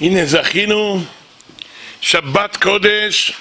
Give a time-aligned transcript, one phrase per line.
[0.00, 1.04] הנה זכינו
[2.00, 3.32] שבת קודש,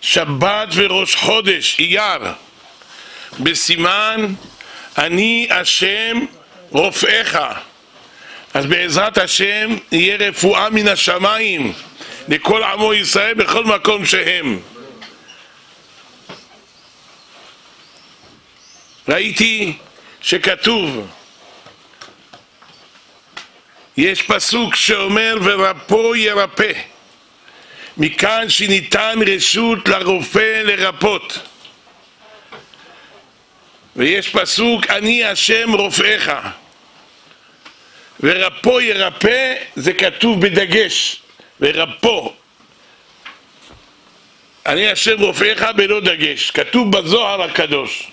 [0.00, 2.32] שבת וראש חודש, אייר,
[3.40, 4.34] בסימן
[4.98, 6.20] אני השם
[6.70, 7.38] רופאיך.
[8.54, 11.72] אז בעזרת השם יהיה רפואה מן השמיים
[12.28, 14.60] לכל עמו ישראל בכל מקום שהם.
[19.08, 19.72] ראיתי
[20.20, 21.06] שכתוב
[23.96, 26.72] יש פסוק שאומר ורפו ירפא.
[27.96, 31.38] מכאן שניתן רשות לרופא לרפות.
[33.96, 36.32] ויש פסוק אני השם רופאיך.
[38.20, 41.22] ורפו ירפא זה כתוב בדגש
[41.60, 42.34] ורפו
[44.66, 48.08] אני השם רופאיך בלא דגש כתוב בזוהר הקדוש.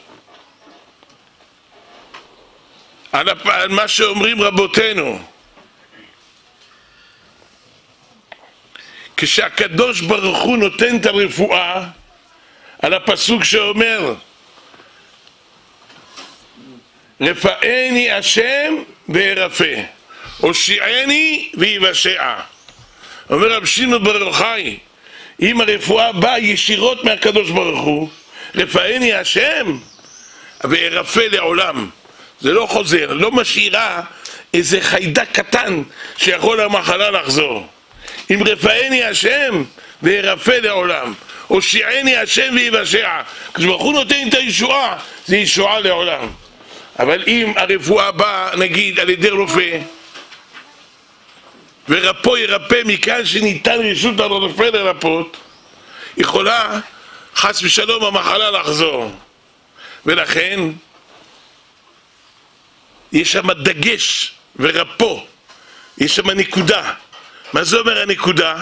[3.12, 3.28] על,
[3.70, 5.20] מה שאומרים רבותינו
[9.22, 11.84] כשהקדוש ברוך הוא נותן את הרפואה
[12.82, 14.14] על הפסוק שאומר
[17.22, 18.74] רפאני השם
[19.10, 19.82] וארפא
[20.38, 22.34] הושיעני ויבשע.
[23.30, 24.78] אומר רב שמעון בר יוחאי
[25.42, 28.10] אם הרפואה באה ישירות מהקדוש ברוך הוא
[28.56, 29.78] רפאני השם
[30.64, 31.90] וארפא לעולם.
[32.40, 34.02] זה לא חוזר, לא משאירה
[34.54, 35.84] איזה חיידק קטן
[36.18, 37.68] שיכול למחלה לחזור
[38.32, 39.64] אם רפאני השם
[40.04, 41.14] וירפא לעולם
[41.48, 43.22] הושיעני השם ויבשע.
[43.54, 46.28] כשברוך הוא נותן את הישועה זה ישועה לעולם.
[47.00, 49.80] אבל אם הרפואה באה נגיד על ידי רופא
[51.90, 55.38] ורפו ירפא מכאן שניתן רשות לרופא לרפות
[56.18, 56.80] יכולה
[57.36, 59.12] חס ושלום המחלה לחזור.
[60.06, 60.60] ולכן
[63.12, 65.26] יש שם דגש ורפו
[65.98, 66.94] יש שם נקודה
[67.54, 68.56] מה זה אומר הנקודה?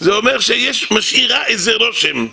[0.00, 2.26] זה אומר שיש משאירה איזה רושם.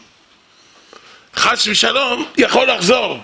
[1.36, 3.24] חס ושלום יכול לחזור.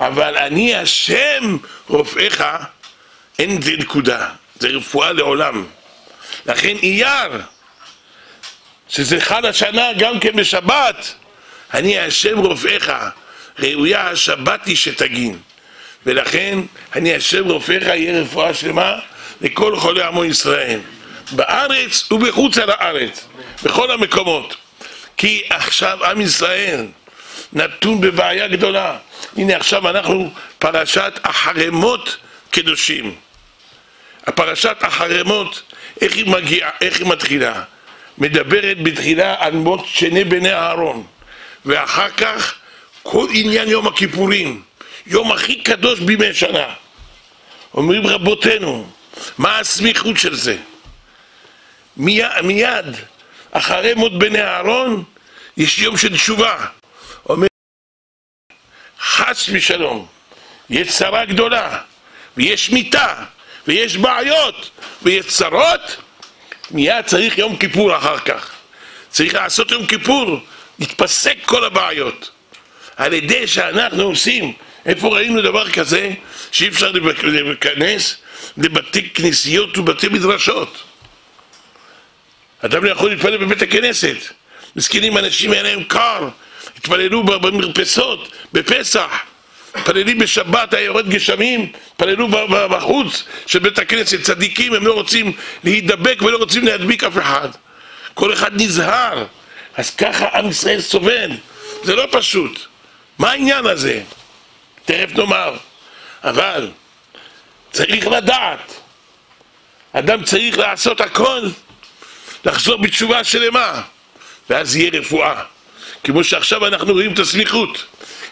[0.00, 1.56] אבל אני השם
[1.88, 2.44] רופאיך
[3.38, 4.28] אין זה נקודה.
[4.60, 5.66] זה רפואה לעולם.
[6.46, 7.42] לכן אייר
[8.88, 11.14] שזה חל השנה גם כן בשבת
[11.74, 12.92] אני השם רופאיך
[13.58, 15.38] ראויה השבת היא שתגין.
[16.06, 16.58] ולכן
[16.94, 18.98] אני השם רופאיך יהיה רפואה שלמה
[19.40, 20.80] לכל חולי עמו ישראל
[21.32, 23.26] בארץ ובחוץ על הארץ
[23.62, 24.56] בכל המקומות.
[25.16, 26.86] כי עכשיו עם ישראל
[27.52, 28.96] נתון בבעיה גדולה.
[29.36, 32.16] הנה עכשיו אנחנו פרשת החרמות
[32.50, 33.14] קדושים.
[34.26, 35.62] הפרשת החרמות
[36.00, 37.62] איך היא מגיעה, איך היא מתחילה?
[38.18, 41.06] מדברת בתחילה על מות שני בני אהרון
[41.64, 42.54] ואחר כך
[43.02, 44.62] כל עניין יום הכיפורים
[45.06, 46.66] יום הכי קדוש בימי שנה.
[47.74, 48.86] אומרים רבותינו
[49.38, 50.56] מה הסמיכות של זה
[51.96, 52.86] מיד, מיד
[53.50, 55.04] אחרי מות בני אהרון
[55.56, 56.66] יש יום של תשובה.
[57.28, 57.46] אומר
[59.00, 60.06] חס ושלום
[60.70, 61.78] יש צרה גדולה
[62.36, 63.24] ויש מיתה
[63.66, 64.70] ויש בעיות
[65.02, 65.96] ויש צרות.
[66.70, 68.50] מיד צריך יום כיפור אחר כך.
[69.10, 70.40] צריך לעשות יום כיפור
[70.78, 72.30] להתפסק כל הבעיות.
[72.96, 74.52] על ידי שאנחנו עושים
[74.86, 76.10] איפה ראינו דבר כזה
[76.52, 78.16] שאי אפשר להיכנס
[78.56, 80.82] לבתי כנסיות ובתי מדרשות
[82.64, 84.16] אדם לא יכול להתפלל בבית הכנסת.
[84.76, 86.28] מסכנים אנשים היה להם קר.
[86.76, 89.10] התפללו במרפסות בפסח.
[89.76, 92.28] מתפללים בשבת, היה יורד גשמים, התפללו
[92.70, 95.32] בחוץ של בית הכנסת, צדיקים, הם לא רוצים
[95.64, 97.48] להידבק ולא רוצים להדביק אף אחד.
[98.14, 99.24] כל אחד נזהר,
[99.76, 101.30] אז ככה עם ישראל סובל,
[101.82, 102.60] זה לא פשוט.
[103.18, 104.02] מה העניין הזה?
[104.84, 105.56] תכף נאמר.
[106.24, 106.70] אבל
[107.72, 108.80] צריך לדעת,
[109.92, 111.40] אדם צריך לעשות הכל,
[112.44, 113.82] לחזור בתשובה שלמה,
[114.50, 115.42] ואז יהיה רפואה.
[116.04, 117.84] כמו שעכשיו אנחנו רואים את הסמיכות.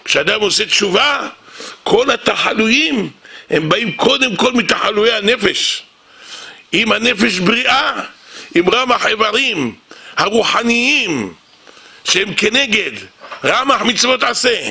[0.05, 1.29] כשאדם עושה תשובה,
[1.83, 3.11] כל התחלויים
[3.51, 5.83] הם באים קודם כל מתחלויי הנפש.
[6.75, 7.93] אם הנפש בריאה,
[8.55, 9.75] עם רמח איברים
[10.17, 11.35] הרוחניים
[12.05, 12.91] שהם כנגד
[13.45, 14.71] רמח מצוות עשה,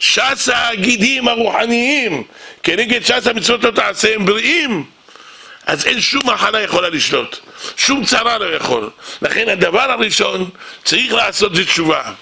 [0.00, 2.22] ש"ס הגידים הרוחניים
[2.62, 4.84] כנגד ש"ס המצוות לא תעשה הם בריאים,
[5.66, 7.38] אז אין שום מחלה יכולה לשלוט,
[7.76, 8.90] שום צרה לא יכול.
[9.22, 10.50] לכן הדבר הראשון
[10.84, 12.12] צריך לעשות זה תשובה,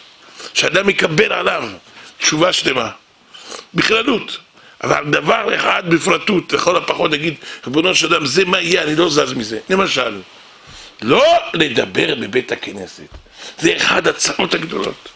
[0.54, 1.68] שאדם יקבל עליו
[2.18, 2.90] תשובה שלמה,
[3.74, 4.38] בכללות.
[4.84, 7.34] אבל דבר אחד בפרטות, לכל הפחות נגיד,
[7.66, 9.58] ריבונו של אדם, זה מה יהיה, אני לא זז מזה.
[9.70, 10.20] למשל,
[11.02, 13.08] לא לדבר בבית הכנסת.
[13.58, 15.08] זה אחד הצרות הגדולות.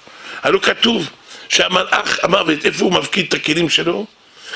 [0.43, 1.11] הלא כתוב
[1.49, 4.07] שהמלאך המוות, איפה הוא מפקיד את הכלים שלו?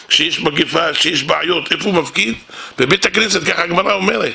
[0.08, 2.34] כשיש מגפה, כשיש בעיות, איפה הוא מפקיד?
[2.78, 4.34] בבית הכנסת, ככה הגמרא אומרת.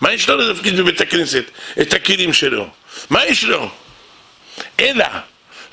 [0.00, 1.44] מה יש לו להפקיד בבית הכנסת?
[1.80, 2.68] את הכלים שלו.
[3.10, 3.70] מה יש לו?
[4.80, 5.06] אלא,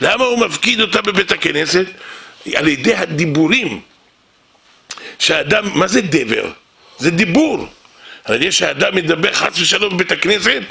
[0.02, 1.86] למה הוא מפקיד אותה בבית הכנסת?
[2.56, 3.82] על ידי הדיבורים.
[5.20, 6.52] שהאדם, מה זה דבר?
[6.98, 7.68] זה דיבור.
[8.24, 10.62] על ידי שהאדם מדבר חס ושלום בבית הכנסת,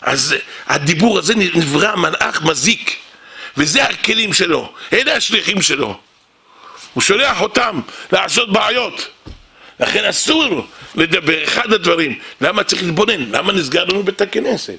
[0.00, 0.34] אז
[0.66, 2.96] הדיבור הזה נברא מלאך מזיק,
[3.56, 6.00] וזה הכלים שלו, אלה השליחים שלו.
[6.94, 7.80] הוא שולח אותם
[8.12, 9.08] לעשות בעיות.
[9.80, 11.44] לכן אסור לדבר.
[11.44, 13.30] אחד הדברים, למה צריך להתבונן?
[13.30, 14.78] למה נסגר לנו בית הכנסת?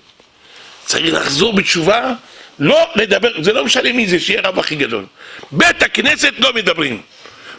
[0.86, 2.14] צריך לחזור בתשובה,
[2.60, 5.06] לא לדבר, זה לא משנה מי זה, שיהיה רב הכי גדול.
[5.52, 7.02] בית הכנסת לא מדברים.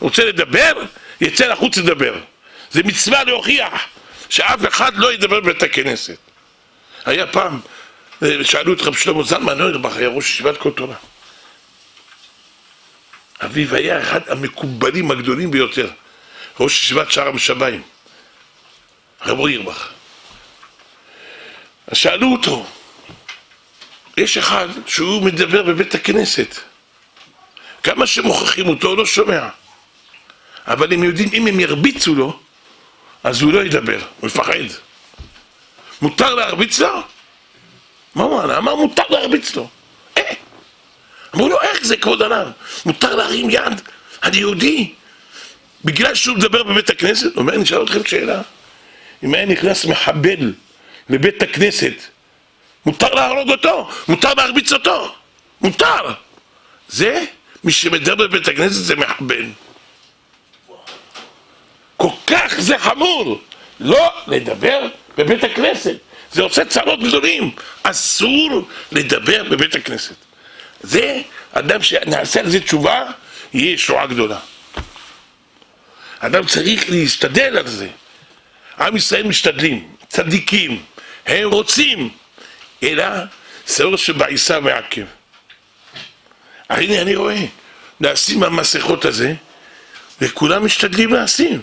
[0.00, 0.72] רוצה לדבר,
[1.20, 2.14] יצא לחוץ לדבר.
[2.70, 3.72] זה מצווה להוכיח
[4.28, 6.16] שאף אחד לא ידבר בבית הכנסת.
[7.04, 7.60] היה פעם,
[8.22, 10.96] אה, שאלו את רב שלמה זלמן נוירבך, היה ראש ישיבת כל תורה.
[13.44, 15.90] אביו היה אחד המקובלים הגדולים ביותר,
[16.60, 17.82] ראש ישיבת שער המשביים,
[19.22, 19.88] רב אוירבך.
[21.86, 22.66] אז שאלו אותו,
[24.16, 26.58] יש אחד שהוא מדבר בבית הכנסת,
[27.82, 29.48] כמה שמוכרחים אותו הוא לא שומע,
[30.66, 32.40] אבל הם יודעים אם הם ירביצו לו,
[33.24, 34.52] אז הוא לא ידבר, הוא יפחד.
[36.02, 37.02] מותר להרביץ לו?
[38.14, 38.58] מה הוא אמר?
[38.58, 39.68] אמר מותר להרביץ לו.
[41.34, 42.48] אמרו לו איך זה כבוד הרב?
[42.86, 43.80] מותר להרים יד
[44.20, 44.92] על יהודי
[45.84, 47.34] בגלל שהוא מדבר בבית הכנסת?
[47.34, 48.42] הוא אומר, אני אשאל אתכם שאלה.
[49.24, 50.52] אם היה נכנס מחבל
[51.10, 51.92] לבית הכנסת,
[52.86, 55.14] מותר להרוג אותו, מותר להרביץ אותו,
[55.60, 56.12] מותר.
[56.88, 57.24] זה,
[57.64, 59.44] מי שמדבר בבית הכנסת זה מחבל.
[61.96, 63.40] כל כך זה חמור
[63.80, 64.86] לא לדבר
[65.18, 65.96] בבית הכנסת.
[66.32, 67.50] זה עושה צרות גדולים.
[67.82, 70.23] אסור לדבר בבית הכנסת.
[70.84, 71.22] זה,
[71.52, 73.02] אדם שנעשה על זה תשובה,
[73.54, 74.38] יהיה ישועה גדולה.
[76.18, 77.88] אדם צריך להשתדל על זה.
[78.78, 80.82] עם ישראל משתדלים, צדיקים,
[81.26, 82.10] הם רוצים,
[82.82, 83.04] אלא
[83.68, 85.04] שאור שבעיסה מעכב.
[86.68, 87.44] הנה אני רואה,
[88.00, 89.34] נעשים המסכות הזה,
[90.20, 91.62] וכולם משתדלים להשים.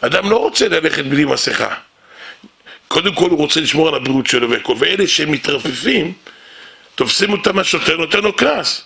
[0.00, 1.74] אדם לא רוצה ללכת בלי מסכה.
[2.88, 6.12] קודם כל הוא רוצה לשמור על הבריאות שלו והכל, ואלה שמתרפפים,
[6.94, 8.84] תופסים אותם השוטר, נותן לו קנס.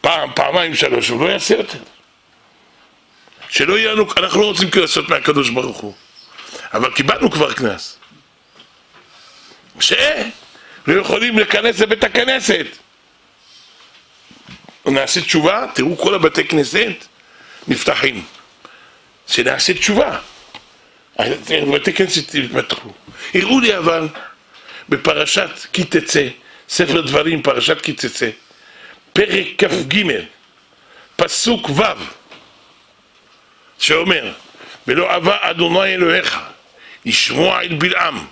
[0.00, 1.78] פעם, פעמיים, שלוש, הוא לא יעשה יותר.
[3.48, 5.94] שלא יהיה לנו, אנחנו לא רוצים קנסות מהקדוש ברוך הוא.
[6.74, 7.98] אבל קיבלנו כבר קנס.
[9.80, 12.66] שלא יכולים להיכנס לבית הכנסת.
[14.86, 17.06] נעשה תשובה, תראו כל הבתי כנסת
[17.68, 18.24] נפתחים.
[19.26, 20.18] שנעשה תשובה.
[21.74, 22.92] בתי כנסת יתפתחו.
[23.34, 24.08] הראו לי אבל
[24.88, 26.28] בפרשת כי תצא,
[26.68, 28.30] ספר דברים, פרשת תצא,
[29.12, 30.04] פרק כ"ג,
[31.16, 31.82] פסוק ו',
[33.78, 34.32] שאומר,
[34.86, 36.38] ולא אבה אדוני אלוהיך
[37.04, 38.26] לשמוע אל בלעם,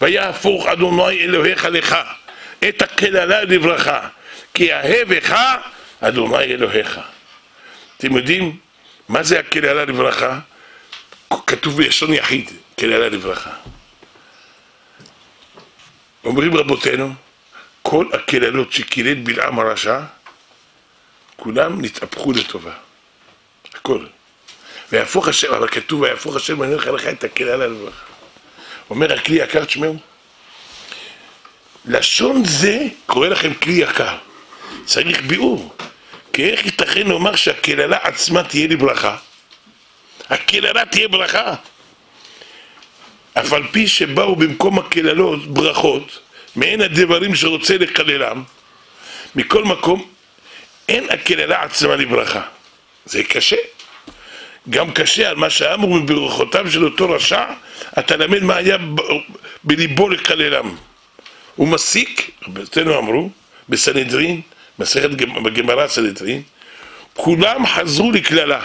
[0.00, 1.96] ויהפוך אדוני אלוהיך לך
[2.68, 4.08] את הקללה לברכה,
[4.54, 5.38] כי אהבך
[6.00, 7.00] אדוני אלוהיך.
[7.96, 8.56] אתם יודעים
[9.08, 10.38] מה זה הקללה לברכה?
[11.46, 13.50] כתוב בלשון יחיד, קללה לברכה.
[16.24, 17.14] אומרים רבותינו,
[17.90, 20.00] כל הקללות שקילל בלעם הרשע,
[21.36, 22.72] כולם נתהפכו לטובה.
[23.74, 24.06] הכל.
[24.92, 28.04] ויהפוך השם, אבל כתוב ויהפוך השם ואני אומר לך את הקללה לברכה.
[28.90, 29.96] אומר הכלי יקר תשמעו,
[31.84, 34.16] לשון זה קורא לכם כלי יקר.
[34.84, 35.74] צריך ביאור.
[36.32, 39.16] כי איך ייתכן לומר שהקללה עצמה תהיה לברכה?
[40.28, 41.54] הקללה תהיה ברכה.
[43.34, 48.42] אף על פי שבאו במקום הקללות ברכות, מעין הדברים שרוצה לקללם,
[49.34, 50.08] מכל מקום
[50.88, 52.42] אין הקללה עצמה לברכה.
[53.04, 53.56] זה קשה.
[54.70, 57.44] גם קשה על מה שאמרו מברכותיו של אותו רשע,
[57.98, 58.76] אתה למד מה היה
[59.64, 60.74] בליבו לקללם.
[61.56, 63.30] הוא מסיק, רבותינו אמרו,
[63.68, 64.40] בסנהדרין,
[64.78, 65.10] מסכת
[65.44, 66.42] בגמרא סנהדרין,
[67.14, 68.60] כולם חזרו לקללה.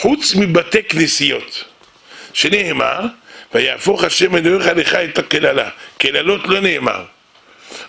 [0.00, 1.64] חוץ מבתי כנסיות,
[2.32, 3.00] שנאמר,
[3.54, 5.70] ויהפוך השם אלוהיך לך את הקללה.
[5.98, 7.04] קללות לא נאמר.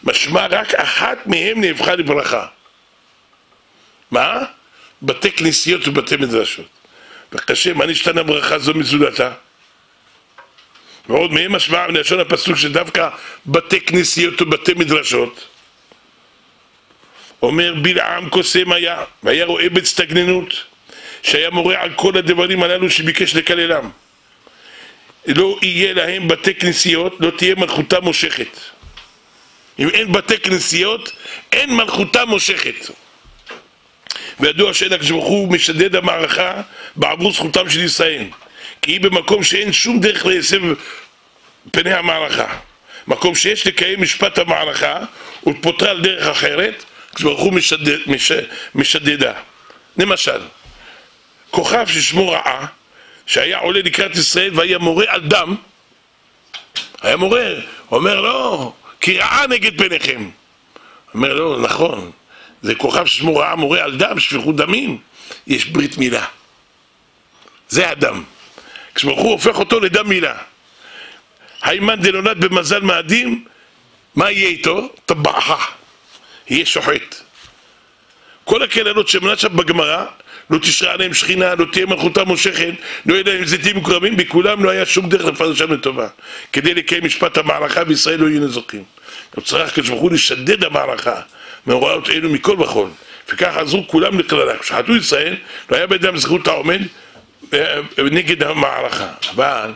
[0.04, 2.48] משמע רק אחת מהם נהפכה לברכה.
[4.12, 4.44] מה?
[5.02, 6.66] בתי כנסיות ובתי מדרשות.
[7.34, 9.32] וקשה, מה נשתנה ברכה זו מזולתה?
[11.10, 13.10] ועוד מהם משמע מלשון הפסוק שדווקא
[13.46, 15.48] בתי כנסיות ובתי מדרשות
[17.42, 20.64] אומר בלעם קוסם היה, והיה רואה בהצטגננות
[21.24, 23.90] שהיה מורה על כל הדברים הללו שביקש לקללם.
[25.28, 28.60] לא יהיה להם בתי כנסיות, לא תהיה מלכותה מושכת.
[29.80, 31.12] אם אין בתי כנסיות,
[31.54, 32.90] אין מלכותה מושכת.
[34.40, 36.62] וידוע שאין הקדוש ברוך הוא משדד המערכה
[36.96, 38.24] בעבור זכותם של ישראל.
[38.82, 40.62] כי היא במקום שאין שום דרך להסב
[41.72, 42.58] פני המערכה.
[43.08, 45.00] מקום שיש לקיים משפט המערכה
[45.46, 48.32] ולפותרה על דרך אחרת, הקדוש ברוך הוא משדד, מש,
[48.76, 49.34] משדדה.
[49.98, 50.42] למשל,
[51.52, 52.66] כוכב ששמו רעה,
[53.26, 55.56] שהיה עולה לקראת ישראל והיה מורה על דם,
[57.02, 57.48] היה מורה,
[57.92, 60.30] אומר לא, כי רעה נגד פניכם.
[61.14, 62.12] אומר לא, נכון,
[62.62, 64.98] זה כוכב ששמו רעה מורה על דם, שפיכות דמים,
[65.48, 66.26] יש ברית מילה.
[67.70, 68.24] זה הדם.
[68.96, 70.38] כשברוך הוא הופך אותו לדם מילה.
[71.62, 73.46] היימן דלונד במזל מאדים,
[74.16, 74.90] מה יהיה איתו?
[75.06, 75.72] טבעך.
[76.48, 77.16] יהיה שוחט.
[78.44, 80.06] כל הקללות שמנה שם בגמרא,
[80.50, 82.74] לא תשרה עליהם שכינה, לא תהיה מלכותה מושכת,
[83.06, 86.08] לא יהיה להם זיתים מקורבים, בכולם לא היה שום דרך לפרשם לטובה.
[86.54, 88.84] כדי לקיים משפט המערכה בישראל לא יהיו נזוקים.
[89.44, 91.22] צריך הקדוש ברוך הוא לשדד המערכה,
[91.68, 92.90] מאורעות אלו מכל וכול.
[93.30, 94.58] וכך עזרו כולם לכללה.
[94.58, 95.36] כשחטאו ישראל,
[95.70, 96.82] לא היה בידם זכות העומד
[97.54, 99.14] אה, נגד המערכה.
[99.34, 99.72] אבל,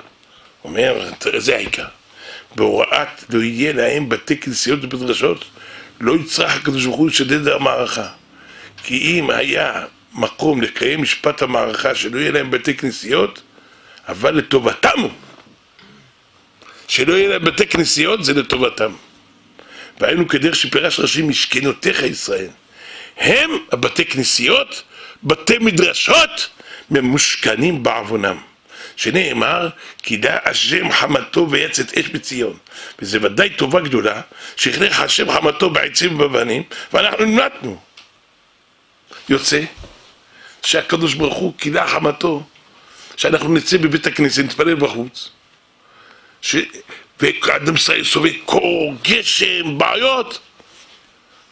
[0.64, 1.86] אומר, זה העיקר.
[2.56, 5.46] בהוראת לא יהיה להם בתי כנסיות ובדרשות,
[6.02, 8.08] לא יצטרך הקדוש ברוך הוא לשדד המערכה.
[8.84, 13.42] כי אם היה מקום לקיים משפט המערכה שלא יהיה להם בתי כנסיות,
[14.08, 15.12] אבל לטובתם הוא.
[16.88, 18.92] שלא יהיה להם בתי כנסיות זה לטובתם.
[20.00, 22.50] והיינו כדרך שפירש רש"י משכנותיך ישראל.
[23.18, 24.84] הם הבתי כנסיות,
[25.24, 26.50] בתי מדרשות,
[26.92, 28.38] ממושכנים בעוונם.
[28.96, 29.70] שנאמר,
[30.04, 32.58] כי דע השם חמתו ויצאת אש בציון.
[33.00, 34.22] וזה ודאי טובה גדולה,
[34.56, 36.64] שהכריח השם חמתו בעצים ובבנים,
[36.94, 37.80] ואנחנו נמלטנו.
[39.30, 39.62] יוצא
[40.64, 42.44] שהקדוש ברוך הוא כילה חמתו,
[43.18, 45.30] שאנחנו נצא בבית הכנסת, נתפלל בחוץ,
[46.42, 46.56] ש...
[47.20, 50.28] ואדם סובל קור, גשם, בעיות.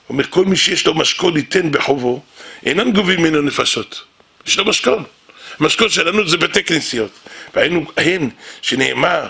[0.08, 2.24] הוא אומר, כל מי שיש לו משכון ייתן בחובו,
[2.66, 4.04] אינם גובים ממנו נפשות.
[4.46, 5.04] יש לו משכון.
[5.60, 7.12] המשכון שלנו זה בתי כנסיות.
[7.56, 8.30] והיינו הן
[8.62, 9.28] שנאמר,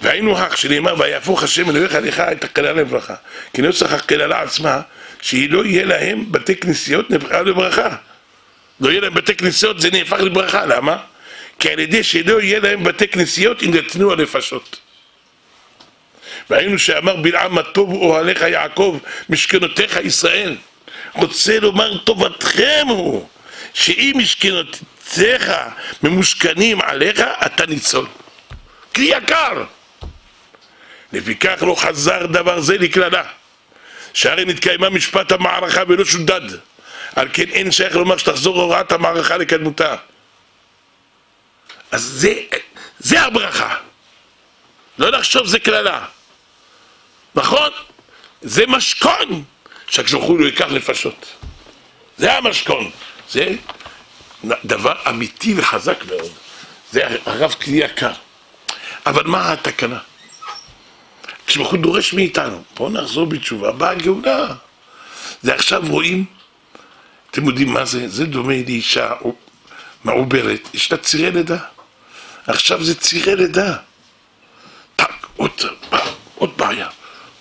[0.00, 3.14] והיינו הך שנאמר, ויהפוך השם אלוהיך עליך את הקללה לברכה.
[3.52, 4.80] כי נוסח הקללה עצמה,
[5.20, 7.96] שהיא לא יהיה להם בתי כנסיות נהפכה לברכה.
[8.80, 10.96] לא יהיה להם בתי כנסיות זה נהפך לברכה, למה?
[11.58, 14.80] כי על ידי שלא יהיה להם בתי כנסיות יינתנו הנפשות.
[16.50, 20.56] והיינו שאמר בלעם מה טוב אוהליך יעקב משכנותיך ישראל.
[21.14, 23.28] רוצה לומר טובתכם הוא
[23.74, 25.52] שאם משכנותיך
[26.02, 28.06] ממושכנים עליך אתה ניצול.
[28.94, 29.64] כלי יקר.
[31.12, 33.22] לפיכך לא חזר דבר זה לקללה.
[34.14, 36.40] שהרי נתקיימה משפט המערכה ולא שודד
[37.16, 39.96] על כן אין שייך לומר שתחזור הוראת המערכה לקדמותה
[41.90, 42.34] אז זה,
[42.98, 43.76] זה הברכה
[44.98, 46.06] לא לחשוב זה קללה
[47.34, 47.70] נכון?
[48.42, 49.44] זה משכון
[49.86, 51.26] שהקדוש ברוך הוא ייקח נפשות.
[52.16, 52.90] זה המשכון.
[53.30, 53.54] זה
[54.64, 56.32] דבר אמיתי וחזק מאוד.
[56.92, 58.12] זה הרב כלי יקר.
[59.06, 59.98] אבל מה התקנה?
[61.46, 64.46] כשברוך הוא דורש מאיתנו, בואו נחזור בתשובה, באה הגאולה.
[65.42, 66.24] זה עכשיו רואים,
[67.34, 68.08] אתם יודעים מה זה?
[68.08, 69.12] זה דומה לאישה
[70.04, 71.58] מעוברת, יש לה צירי לידה.
[72.46, 73.76] עכשיו זה צירי לידה.
[74.96, 75.50] טק, עוד,
[76.34, 76.88] עוד בעיה.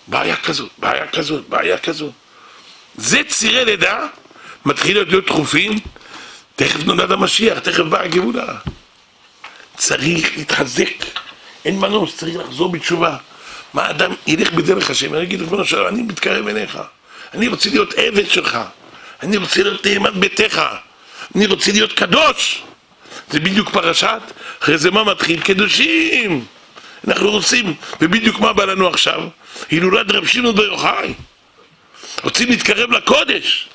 [0.07, 2.11] בעיה כזאת, בעיה כזאת, בעיה כזאת.
[2.95, 4.07] זה צירי לידה,
[4.65, 5.79] מתחיל להיות דחופים,
[6.55, 8.55] תכף נולד המשיח, תכף באה הגאולה.
[9.77, 11.05] צריך להתחזק,
[11.65, 13.17] אין מנוס, צריך לחזור בתשובה.
[13.73, 16.79] מה אדם ילך בדרך השם, אני אגיד ריבונו שלום, אני מתקרב אליך,
[17.33, 18.59] אני רוצה להיות עבד שלך,
[19.23, 20.61] אני רוצה להיות נאמן ביתך,
[21.35, 22.63] אני רוצה להיות קדוש.
[23.29, 24.21] זה בדיוק פרשת,
[24.59, 25.41] אחרי זה מה מתחיל?
[25.41, 26.45] קדושים.
[27.07, 29.21] אנחנו רוצים, ובדיוק מה בא לנו עכשיו?
[29.69, 31.13] הילולת רב שמעון בר יוחאי.
[32.23, 33.69] רוצים להתקרב לקודש.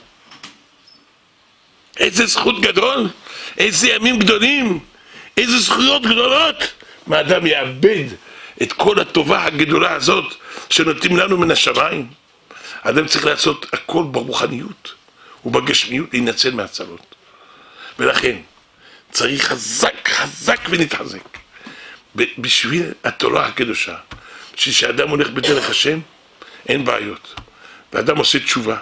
[1.97, 3.09] איזה זכות גדול,
[3.59, 4.79] איזה ימים גדולים,
[5.37, 6.73] איזה זכויות גדולות.
[7.07, 8.05] מה אדם יאבד
[8.63, 10.35] את כל הטובה הגדולה הזאת
[10.71, 12.07] שנותנים לנו מן השמיים?
[12.83, 14.98] אדם צריך לעשות הכל ברוחניות
[15.49, 17.15] ובגשמיות להינצל מהצלות.
[17.99, 18.37] ולכן
[19.13, 21.39] צריך חזק חזק ונתחזק
[22.15, 23.97] בשביל התורה הקדושה.
[24.57, 26.01] בשביל שאדם הולך בדרך השם,
[26.69, 27.35] אין בעיות.
[27.93, 28.77] ואדם עושה תשובה.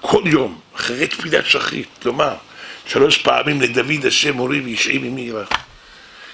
[0.00, 2.34] כל יום, אחרי תפילת שחרית, לומר
[2.86, 5.48] שלוש פעמים לדוד השם מורי וישעי ממי ירח.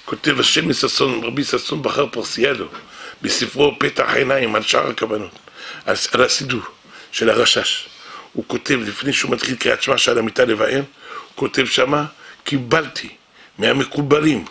[0.05, 2.67] כותב השם מששון, רבי ששון בחר פרסיאדו,
[3.23, 5.39] בספרו פתח עיניים על שאר הכוונות,
[5.85, 6.63] על, על הסידור
[7.13, 7.89] של הרשש.
[8.33, 12.05] הוא כותב, לפני שהוא מתחיל קריאת שמע שעל המיטה לבאר, הוא כותב שמה,
[12.45, 13.09] קיבלתי
[13.59, 14.45] מהמקובלים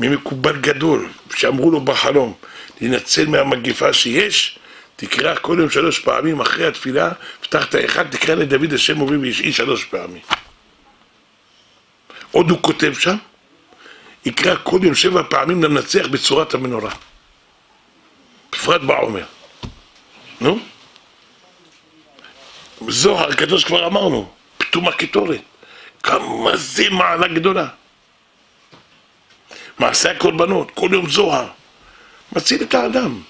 [0.00, 2.34] ממקובל גדול, שאמרו לו בחלום,
[2.80, 4.58] להינצל מהמגיפה שיש,
[4.96, 9.52] תקרא כל יום שלוש פעמים אחרי התפילה, פתח את האחד, תקרא לדוד השם מורי וישעי
[9.52, 10.22] שלוש פעמים.
[12.30, 13.16] עוד הוא כותב שם,
[14.24, 16.90] יקרא כל יום שבע פעמים למנצח בצורת המנורה.
[18.52, 19.24] בפרט בעומר.
[20.40, 20.58] נו?
[22.88, 25.40] זוהר הקדוש כבר אמרנו, פתום הקטורת.
[26.02, 27.68] כמה זה מעלה גדולה.
[29.78, 31.46] מעשה הקורבנות, כל יום זוהר.
[32.32, 33.20] מציל את האדם.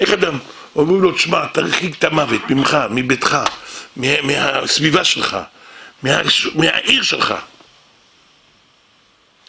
[0.00, 0.38] איך אדם,
[0.76, 3.38] אומרים לו, תשמע, תרחיק את המוות ממך, מביתך,
[3.96, 5.36] מה, מהסביבה שלך,
[6.02, 6.20] מה,
[6.54, 7.34] מהעיר שלך.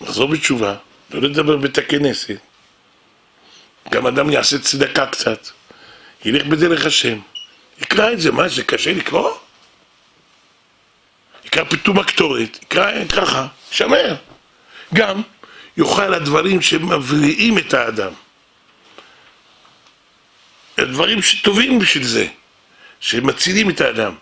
[0.01, 0.75] לחזור בתשובה,
[1.11, 2.37] לא לדבר בית הכנסת.
[3.89, 5.47] גם אדם יעשה צדקה קצת,
[6.25, 7.19] ילך בדרך השם,
[7.81, 9.31] יקרא את זה, מה זה קשה לקרוא?
[11.45, 14.15] יקרא פתאום הקטורת, יקרא ככה, שמר.
[14.93, 15.21] גם
[15.77, 18.11] יאכל הדברים שמבריאים את האדם.
[20.77, 22.27] הדברים שטובים בשביל זה,
[22.99, 24.15] שמצילים את האדם.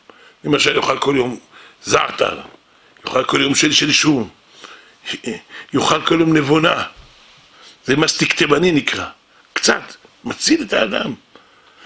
[0.44, 1.40] למשל, יאכל כל יום
[1.84, 2.42] זעתר,
[3.06, 4.30] יאכל כל יום של של שום,
[5.74, 6.84] יאכל כל יום נבונה.
[7.86, 9.06] זה מסטיק תימני נקרא.
[9.54, 11.14] קצת, מציל את האדם.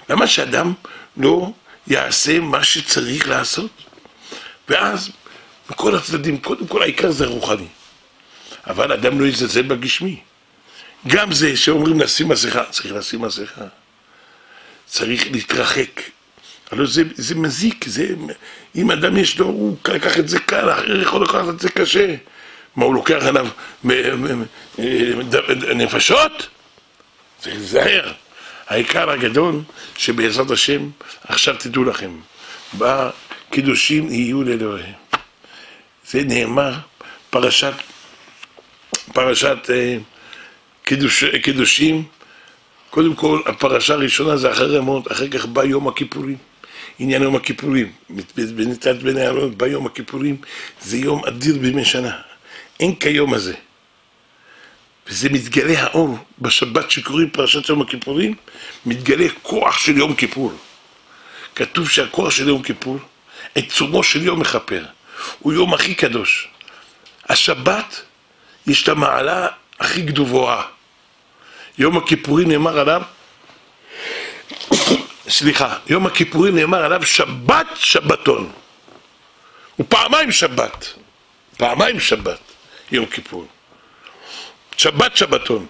[0.08, 0.72] למה שאדם
[1.16, 1.52] לא
[1.86, 3.70] יעשה מה שצריך לעשות?
[4.68, 5.10] ואז,
[5.70, 7.66] מכל הצדדים, קודם כל העיקר זה רוחני.
[8.66, 10.20] אבל אדם לא יזלזל בגשמי.
[11.06, 13.64] גם זה שאומרים לשים מסכה, צריך לשים מסכה.
[14.86, 16.00] צריך להתרחק.
[16.70, 18.08] הלוא זה, זה מזיק, זה,
[18.76, 22.14] אם אדם יש לו, הוא לקח את זה קל, אחר יכול לקחת את זה קשה.
[22.76, 23.48] מה, הוא לוקח עליו
[25.74, 26.48] נפשות?
[27.38, 28.12] צריך להיזהר.
[28.68, 29.60] העיקר הגדול,
[29.96, 30.90] שבעזרת השם,
[31.24, 32.10] עכשיו תדעו לכם,
[32.78, 34.92] בקידושים יהיו לאלוהים.
[36.06, 36.74] זה נאמר,
[37.30, 37.74] פרשת,
[39.12, 39.96] פרשת אה,
[40.84, 42.04] קידוש, קידושים,
[42.90, 46.36] קודם כל, הפרשה הראשונה זה אחרי רמות, אחר כך בא יום הכיפורים.
[46.98, 47.92] עניין יום הכיפורים,
[48.36, 50.36] בנתת בין הערות, בא יום הכיפורים,
[50.82, 52.20] זה יום אדיר בימי שנה.
[52.80, 53.54] אין כיום הזה.
[55.06, 58.34] וזה מתגלה האור, בשבת שקוראים פרשת יום הכיפורים,
[58.86, 60.52] מתגלה כוח של יום כיפור.
[61.54, 62.98] כתוב שהכוח של יום כיפור,
[63.54, 64.84] עצומו של יום מכפר,
[65.38, 66.48] הוא יום הכי קדוש.
[67.28, 68.02] השבת,
[68.66, 69.46] יש את המעלה
[69.80, 70.62] הכי גבוהה.
[71.78, 73.02] יום הכיפורים נאמר עליו,
[75.28, 78.52] סליחה, יום הכיפורים נאמר עליו שבת שבתון.
[79.76, 80.94] הוא פעמיים שבת,
[81.56, 82.40] פעמיים שבת,
[82.92, 83.46] יום כיפור.
[84.76, 85.66] שבת שבתון.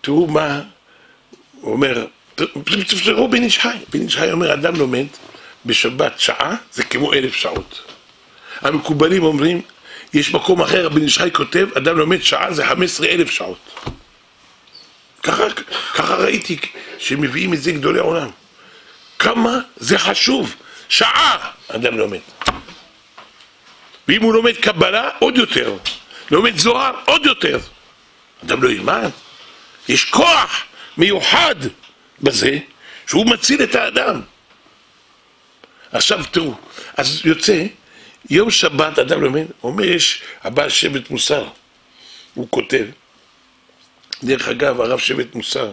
[0.00, 0.60] תראו מה
[1.60, 2.06] הוא אומר,
[2.64, 3.76] תפתרו בן איש חי.
[3.90, 5.06] בן איש חי אומר, אדם לומד
[5.66, 7.92] בשבת שעה, זה כמו אלף שעות.
[8.60, 9.62] המקובלים אומרים,
[10.14, 13.90] יש מקום אחר, בן איש חי כותב, אדם לומד שעה זה חמש עשרה אלף שעות.
[15.22, 15.44] ככה,
[15.94, 16.56] ככה ראיתי
[16.98, 18.30] שמביאים את זה גדולי עולם.
[19.18, 20.54] כמה זה חשוב,
[20.88, 22.18] שעה אדם לומד.
[24.08, 25.76] ואם הוא לומד קבלה, עוד יותר.
[26.30, 27.58] לומד זוהר, עוד יותר.
[28.46, 29.10] אדם לא ילמד.
[29.88, 30.64] יש כוח
[30.96, 31.54] מיוחד
[32.22, 32.58] בזה
[33.06, 34.20] שהוא מציל את האדם.
[35.92, 36.54] עכשיו תראו,
[36.96, 37.66] אז יוצא,
[38.30, 41.48] יום שבת אדם לומד, אומר יש הבעל שבט מוסר,
[42.34, 42.86] הוא כותב,
[44.24, 45.72] דרך אגב הרב שבט מוסר,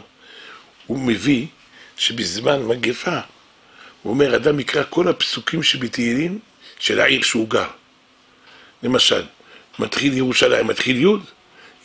[0.88, 1.48] הוא מביא
[1.98, 3.20] שבזמן מגפה,
[4.02, 6.40] הוא אומר אדם יקרא כל הפסוקים שבתהילים
[6.80, 7.68] של העיר שהוא גר.
[8.84, 9.24] למשל,
[9.80, 11.18] מתחיל ירושלים, מתחיל י',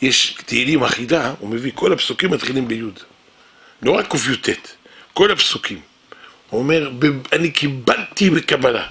[0.01, 2.81] יש תהילים אחידה, הוא מביא, כל הפסוקים מתחילים בי'.
[3.81, 4.49] לא רק קי"ט,
[5.13, 5.81] כל הפסוקים.
[6.49, 6.91] הוא אומר,
[7.33, 8.87] אני קיבלתי בקבלה,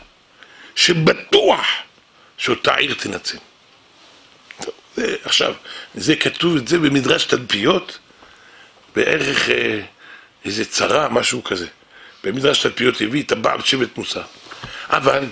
[0.74, 1.66] שבטוח
[2.38, 3.38] שאותה עיר תנצל.
[4.60, 5.54] טוב, זה, עכשיו,
[5.94, 7.98] זה כתוב את זה במדרש תדפיות,
[8.96, 9.80] בערך אה,
[10.44, 11.66] איזה צרה, משהו כזה.
[12.24, 14.22] במדרש תדפיות הביא את הבעל שבט מוסר.
[14.90, 15.24] אבל,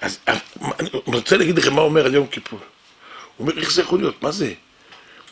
[0.00, 0.18] אז,
[0.80, 2.60] אני רוצה להגיד לכם מה אומר על יום כיפור.
[3.36, 4.22] הוא אומר, איך זה יכול להיות?
[4.22, 4.52] מה זה?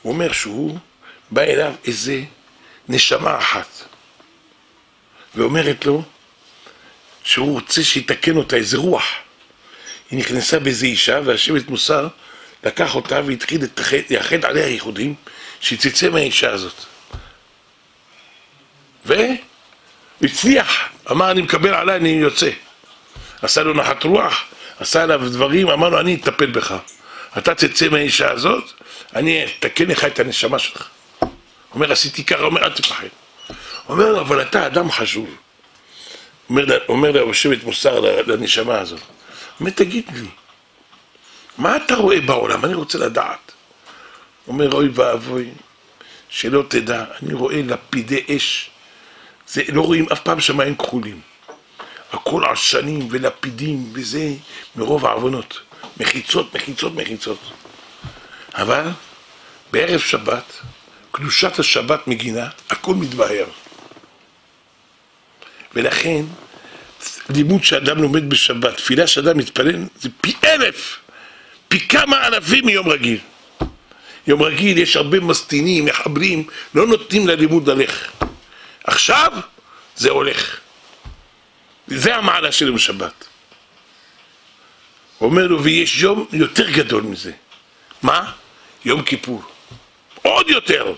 [0.03, 0.79] הוא אומר שהוא
[1.31, 2.23] בא אליו איזה
[2.89, 3.69] נשמה אחת
[5.35, 6.03] ואומרת לו
[7.25, 9.05] שהוא רוצה שיתקן אותה איזה רוח.
[10.11, 12.09] היא נכנסה באיזה אישה והשבט מוסר
[12.65, 13.61] לקח אותה והתחיל
[14.11, 15.15] לייחד עליה ייחודים
[15.61, 16.75] שתצא מהאישה הזאת.
[20.21, 22.51] והצליח, אמר אני מקבל עליי, אני יוצא.
[23.43, 24.45] עשה לו נחת רוח,
[24.79, 26.75] עשה עליו דברים, אמר לו אני אטפל בך.
[27.39, 28.65] אתה תצא מהאישה הזאת,
[29.15, 30.89] אני אתקן לך את הנשמה שלך.
[31.75, 33.07] אומר, עשיתי ככה, אומר, אל תפחד.
[33.89, 35.37] אומר אבל אתה אדם חשוב.
[36.49, 39.01] אומר, אומר לו שבט מוסר לנשמה הזאת.
[39.61, 40.29] אומר, תגיד לי,
[41.59, 42.65] מה אתה רואה בעולם?
[42.65, 43.53] אני רוצה לדעת.
[44.49, 45.51] אומר, אוי ואבוי,
[46.29, 48.71] שלא תדע, אני רואה לפידי אש,
[49.49, 51.21] זה, לא רואים אף פעם שמיים כחולים.
[52.13, 54.31] הכל עשנים ולפידים וזה
[54.77, 55.61] מרוב העוונות.
[56.01, 57.39] מחיצות, מחיצות, מחיצות.
[58.55, 58.85] אבל
[59.73, 60.61] בערב שבת,
[61.11, 63.47] קדושת השבת מגינה, הכל מתבהר.
[65.75, 66.25] ולכן,
[67.31, 70.99] לימוד שאדם לומד בשבת, תפילה שאדם מתפלל, זה פי אלף,
[71.69, 73.19] פי כמה אלפים מיום רגיל.
[74.27, 78.11] יום רגיל יש הרבה מסטינים, מחברים, לא נותנים ללימוד ללך.
[78.85, 79.33] עכשיו
[79.97, 80.61] זה הולך.
[81.87, 83.25] זה המעלה של יום שבת.
[85.21, 87.33] אומר לו, ויש יום יותר גדול מזה.
[88.03, 88.33] מה?
[88.85, 89.43] יום כיפור.
[90.23, 90.95] עוד יותר.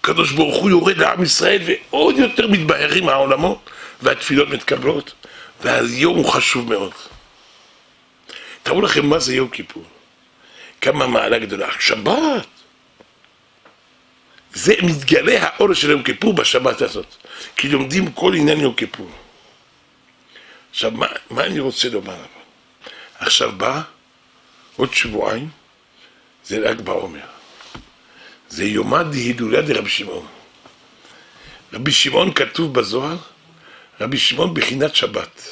[0.00, 3.70] הקדוש ברוך הוא יורד לעם ישראל ועוד יותר מתבהרים העולמות
[4.02, 5.12] והתפילות מתקבלות
[5.60, 6.92] והיום הוא חשוב מאוד.
[8.62, 9.84] תראו לכם מה זה יום כיפור.
[10.80, 11.68] כמה מעלה גדולה.
[11.80, 12.46] שבת.
[14.54, 17.06] זה מתגלה האור של יום כיפור בשבת הזאת.
[17.56, 19.10] כי לומדים כל עניין יום כיפור.
[20.70, 22.22] עכשיו, מה, מה אני רוצה לומר?
[23.18, 23.80] עכשיו בא,
[24.76, 25.48] עוד שבועיים,
[26.44, 27.26] זה ל"ג בעומר.
[28.48, 30.26] זה יומא דהילולא דרבי שמעון.
[31.72, 33.16] רבי שמעון כתוב בזוהר,
[34.00, 35.42] רבי שמעון בחינת שבת.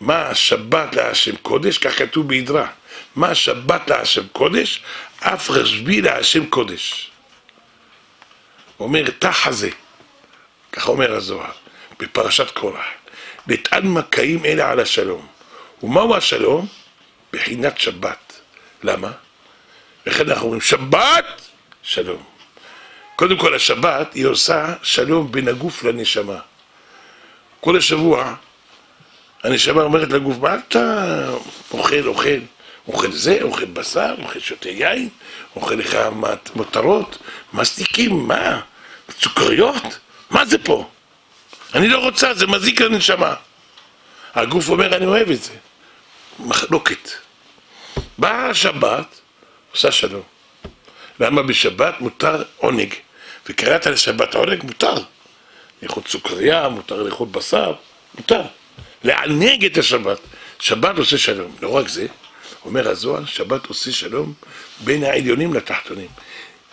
[0.00, 2.70] מה השבת להשם קודש, כך כתוב בידרה.
[3.16, 4.82] מה השבת להשם קודש,
[5.20, 7.10] אף רשב"י להשם קודש.
[8.80, 9.70] אומר, תחזה,
[10.72, 11.52] ככה אומר הזוהר,
[11.98, 12.84] בפרשת קורח.
[13.48, 15.26] נטען מקאים אלה על השלום.
[15.82, 16.66] ומהו השלום?
[17.32, 18.40] בחינת שבת.
[18.82, 19.10] למה?
[20.06, 21.40] לכן אנחנו אומרים שבת,
[21.82, 22.22] שלום.
[23.16, 26.38] קודם כל השבת היא עושה שלום בין הגוף לנשמה.
[27.60, 28.34] כל השבוע
[29.44, 31.28] הנשמה אומרת לגוף, מה אתה
[31.70, 32.38] אוכל, אוכל?
[32.88, 35.08] אוכל זה, אוכל בשר, אוכל שותה יין,
[35.56, 35.98] אוכל לך
[36.54, 37.18] מותרות,
[37.52, 38.60] מסטיקים, מה?
[39.20, 39.98] סוכריות?
[40.30, 40.88] מה זה פה?
[41.74, 43.34] אני לא רוצה, זה מזיק לנשמה.
[44.34, 45.52] הגוף אומר, אני אוהב את זה.
[46.38, 47.10] מחלוקת.
[48.18, 49.20] באה השבת,
[49.72, 50.22] עושה שלום.
[51.20, 52.94] למה בשבת מותר עונג?
[53.48, 54.94] וקראת לשבת עונג, מותר.
[55.82, 57.74] לאכול סוכריה, מותר לאכול בשר,
[58.14, 58.42] מותר.
[59.04, 60.18] לענג את השבת.
[60.60, 61.56] שבת עושה שלום.
[61.62, 62.06] לא רק זה,
[62.64, 64.32] אומר הזוהר, שבת עושה שלום
[64.84, 66.08] בין העליונים לתחתונים.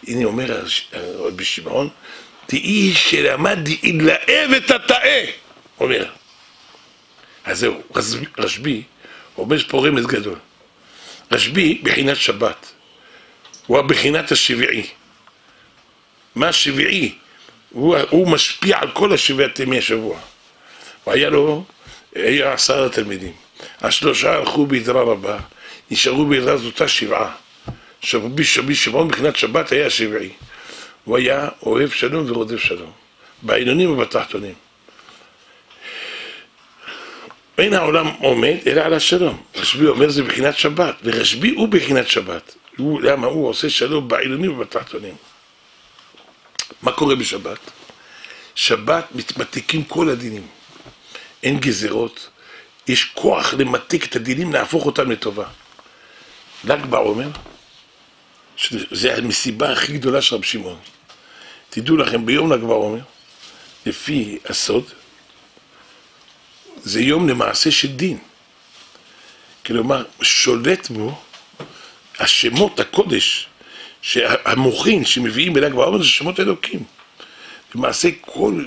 [0.07, 0.61] הנה אומר
[0.93, 1.89] רבי שמעון,
[2.45, 5.25] תהי שלמד דאילאה ותתאה,
[5.79, 6.05] אומר.
[7.45, 7.81] אז זהו,
[8.37, 8.83] רשב"י
[9.37, 10.39] אומר פה רמז גדול.
[11.31, 12.71] רשב"י בחינת שבת,
[13.67, 14.87] הוא הבחינת השביעי.
[16.35, 17.15] מה השביעי?
[17.69, 20.19] הוא, הוא משפיע על כל השבעת ימי השבוע.
[21.07, 21.63] והיה לו,
[22.15, 23.33] היה עשרה תלמידים.
[23.81, 25.37] השלושה הלכו בידרה רבה,
[25.91, 27.35] נשארו בידרה זאתה שבעה.
[28.01, 30.29] שבי שמעון מבחינת שבת היה השבעי.
[31.05, 32.91] הוא היה אוהב שלום ורודף שלום,
[33.41, 34.53] בעליונים ובתחתונים.
[37.57, 39.43] אין העולם עומד אלא על השלום.
[39.55, 42.55] רשב"י אומר זה בחינת שבת, ורשב"י הוא בחינת שבת.
[42.77, 43.27] הוא, למה?
[43.27, 45.15] הוא עושה שלום בעליונים ובתחתונים.
[46.81, 47.59] מה קורה בשבת?
[48.55, 50.47] שבת מתמתיקים כל הדינים.
[51.43, 52.29] אין גזירות,
[52.87, 55.45] יש כוח למתיק את הדינים, להפוך אותם לטובה.
[56.63, 57.27] ל"ג בעומר,
[58.55, 60.77] שזה המסיבה הכי גדולה של רבי שמעון.
[61.69, 63.01] תדעו לכם, ביום ל"ג בעומר,
[63.85, 64.83] לפי הסוד,
[66.83, 68.17] זה יום למעשה של דין.
[69.65, 71.21] כלומר, שולט בו
[72.19, 73.47] השמות הקודש,
[74.23, 76.83] המוחין שמביאים בל"ג בעומר זה שמות אלוקים.
[77.75, 78.65] למעשה כל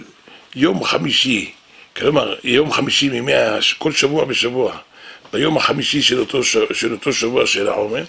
[0.55, 1.53] יום חמישי,
[1.97, 3.33] כלומר יום חמישי מימי,
[3.79, 4.79] כל שבוע בשבוע,
[5.33, 8.05] ביום החמישי של אותו, של אותו שבוע של העומר,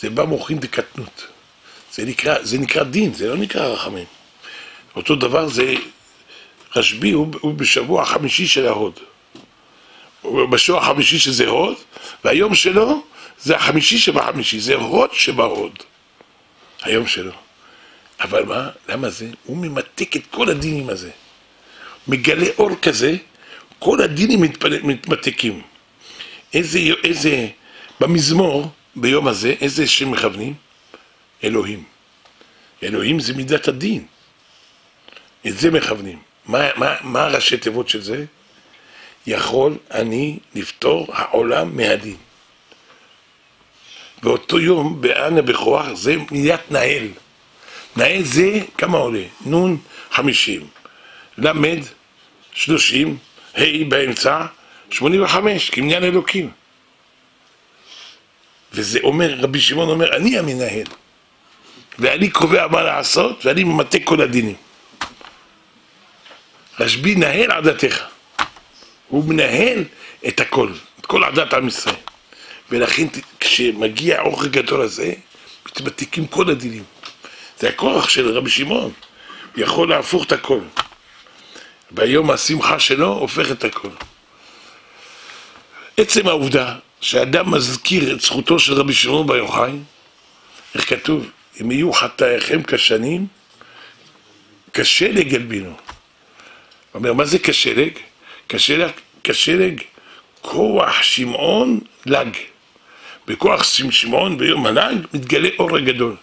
[0.00, 1.26] זה בא מוחין דקטנות.
[1.92, 4.06] זה נקרא, זה נקרא דין, זה לא נקרא רחמים.
[4.96, 5.74] אותו דבר זה,
[6.76, 9.00] רשב"י הוא, הוא בשבוע החמישי של ההוד.
[10.50, 11.76] בשבוע החמישי שזה הוד,
[12.24, 13.02] והיום שלו
[13.38, 15.78] זה החמישי שבחמישי, זה הוד שבהוד.
[16.82, 17.32] היום שלו.
[18.20, 18.70] אבל מה?
[18.88, 19.26] למה זה?
[19.44, 21.10] הוא ממתק את כל הדינים הזה.
[22.08, 23.16] מגלה אור כזה,
[23.78, 24.40] כל הדינים
[24.82, 25.62] מתמתקים.
[26.54, 27.48] איזה, איזה,
[28.00, 30.54] במזמור, ביום הזה, איזה שם מכוונים?
[31.44, 31.84] אלוהים.
[32.82, 34.06] אלוהים זה מידת הדין.
[35.46, 36.18] את זה מכוונים.
[36.46, 38.24] מה, מה, מה ראשי תיבות של זה?
[39.26, 42.16] יכול אני לפתור העולם מהדין.
[44.22, 47.08] באותו יום, באנה בכוח, זה מידת נהל.
[47.96, 49.22] נהל זה, כמה עולה?
[49.46, 49.78] נון
[50.10, 50.66] חמישים,
[51.38, 51.78] למד
[52.52, 53.16] שלושים,
[53.54, 54.46] ה' באמצע,
[54.90, 56.50] שמונים וחמש, כמניין אלוקים.
[58.72, 60.86] וזה אומר, רבי שמעון אומר, אני המנהל.
[61.98, 64.56] ואני קובע מה לעשות, ואני ממתה כל הדינים.
[66.80, 68.04] רשב"י נהל עדתך.
[69.08, 69.84] הוא מנהל
[70.28, 71.94] את הכל, את כל עדת עם ישראל.
[72.70, 73.06] ולכן
[73.40, 75.12] כשמגיע האור הגדול הזה,
[75.66, 76.84] מתמתיקים כל הדינים.
[77.58, 78.92] זה הכוח של רבי שמעון,
[79.54, 80.60] הוא יכול להפוך את הכל.
[81.90, 83.88] ביום השמחה שלו הופך את הכל.
[85.96, 89.72] עצם העובדה שאדם מזכיר את זכותו של רבי שמעון בר יוחאי,
[90.74, 91.30] איך כתוב?
[91.60, 93.26] אם יהיו חטאיכם כשנים,
[94.72, 95.72] כשלג ילבינו.
[96.94, 97.92] אומר, מה זה כשלג?
[98.48, 98.90] כשלג,
[99.24, 99.80] כשלג
[100.40, 102.28] כוח שמעון לג.
[103.26, 106.16] בכוח שמעון ביום הלג מתגלה אור הגדול,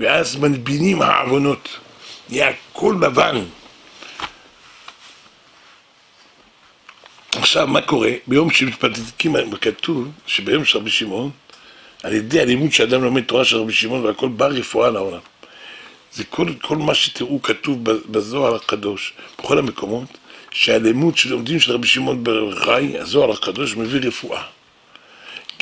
[0.00, 1.78] ואז מלבינים העוונות,
[2.28, 3.36] נהיה הכל לבן.
[7.34, 8.10] עכשיו, מה קורה?
[8.26, 11.30] ביום שמתפתקים, כתוב שביום של רבי שמעון,
[12.02, 15.20] על ידי הלימוד שאדם לומד תורה של רבי שמעון והכל בא רפואה לעולם.
[16.12, 20.18] זה כל, כל מה שתראו כתוב בזוהר הקדוש, בכל המקומות,
[20.50, 24.42] שהלימוד שלומדים של רבי שמעון בר חי, הזוהר הקדוש מביא רפואה.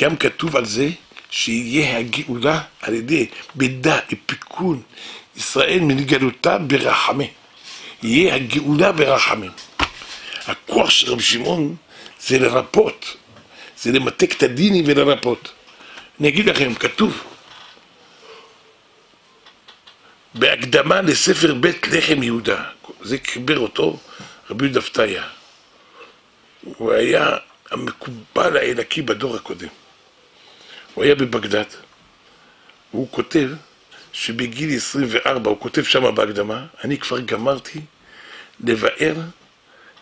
[0.01, 0.89] גם כתוב על זה
[1.31, 4.83] שיהיה הגאולה על ידי בידה, אפיקון,
[5.37, 7.25] ישראל מנגלותה ברחמה.
[8.03, 9.51] יהיה הגאולה ברחמים.
[10.49, 11.77] הכוח של רבי שמעון
[12.21, 13.17] זה לרפות,
[13.83, 15.53] זה למתק את הדינים ולרפות.
[16.21, 17.25] אני אגיד לכם, כתוב
[20.35, 22.65] בהקדמה לספר בית לחם יהודה,
[23.03, 23.99] זה קיבר אותו
[24.51, 25.25] רבי יהודה פתיה.
[26.63, 27.31] הוא היה
[27.71, 29.69] המקובל האלקי בדור הקודם.
[30.95, 31.65] הוא היה בבגדד,
[32.93, 33.51] והוא כותב
[34.13, 37.81] שבגיל 24, הוא כותב שם בהקדמה, אני כבר גמרתי
[38.65, 39.15] לבאר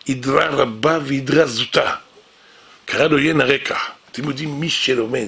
[0.09, 1.95] עדרה רבה ועדרה זוטה.
[2.85, 3.77] קרא לו ין הרקע.
[4.11, 5.27] אתם יודעים, מי שלומד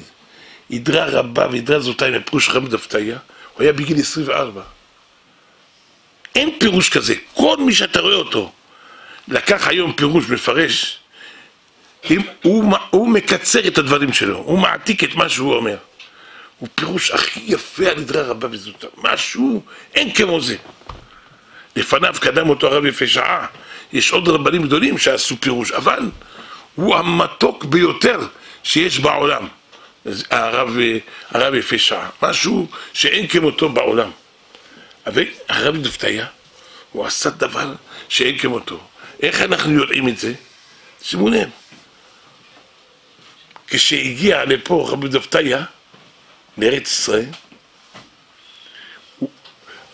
[0.74, 3.18] עדרה רבה ועדרה זוטה עם הפירוש רבי דפתיה,
[3.54, 4.62] הוא היה בגיל 24.
[6.36, 7.16] אין פירוש כזה.
[7.34, 8.52] כל מי שאתה רואה אותו,
[9.28, 11.00] לקח היום פירוש, מפרש,
[12.44, 15.78] הוא, הוא מקצר את הדברים שלו, הוא מעתיק את מה שהוא אומר.
[16.60, 18.88] הוא פירוש הכי יפה על עדרה רבה וזוטה.
[18.98, 19.64] משהו,
[19.96, 20.56] אין כמו זה.
[21.76, 23.48] לפניו קדם אותו הרב יפה שעה.
[23.94, 26.00] יש עוד רבנים גדולים שעשו פירוש, אבל
[26.76, 28.20] הוא המתוק ביותר
[28.64, 29.48] שיש בעולם.
[30.30, 30.78] הרב,
[31.30, 32.10] הרב יפה שעה.
[32.22, 34.12] משהו שאין כמותו בעולם.
[35.08, 36.26] אבל הרב דפתיה,
[36.92, 37.74] הוא עשה דבר
[38.10, 38.80] שאין כמותו.
[39.22, 40.34] איך אנחנו יודעים את זה?
[41.02, 41.50] שימו לב.
[43.68, 45.64] כשהגיע לפה רבי דפתיה,
[46.58, 47.26] לארץ ישראל,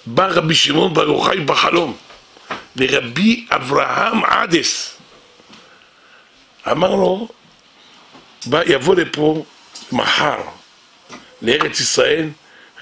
[0.06, 1.98] בא רבי שמעון בר יוחאי בחלום
[2.76, 4.98] לרבי אברהם עדס.
[6.72, 7.28] אמר לו,
[8.46, 9.46] בא, יבוא לפה
[9.92, 10.38] מחר
[11.42, 12.30] לארץ ישראל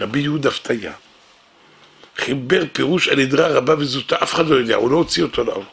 [0.02, 0.92] רבי יהודה פתיה.
[2.18, 5.66] חיבר פירוש על עדרה רבה וזוטה, אף אחד לא יודע, הוא לא הוציא אותו לאור.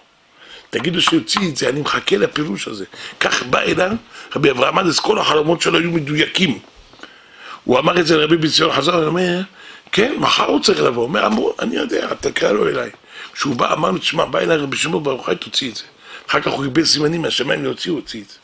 [0.70, 2.84] תגידו שיוציא את זה, אני מחכה לפירוש הזה.
[3.20, 3.90] כך בא אליו
[4.36, 6.58] רבי אברהם עדס, כל החלומות שלו היו מדויקים.
[7.64, 9.40] הוא אמר את זה לרבי בציון חזר, הוא אומר,
[9.92, 11.02] כן, מחר הוא צריך לבוא.
[11.02, 12.90] הוא אומר, אמרו, אני יודע, תקרא לו אליי.
[13.40, 15.82] כשהוא בא, אמר לו, תשמע, בא אליי רבי שמעון ברוך הוא, תוציא את זה.
[16.28, 18.36] אחר כך הוא קיבל סימנים מהשמיים להוציא, הוא הוציא את זה.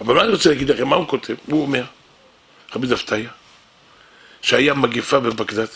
[0.00, 1.34] אבל מה אני רוצה להגיד לכם, מה הוא כותב?
[1.46, 1.84] הוא אומר,
[2.74, 3.30] רבי דפתיה,
[4.42, 5.66] שהיה מגפה בבגדד,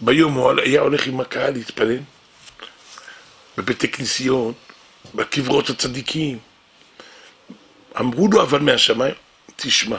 [0.00, 1.98] ביום הוא היה הולך עם הקהל להתפלל,
[3.58, 4.54] בבתי כנסיות,
[5.14, 6.38] בקברות הצדיקים.
[8.00, 9.14] אמרו לו אבל מהשמיים,
[9.56, 9.98] תשמע,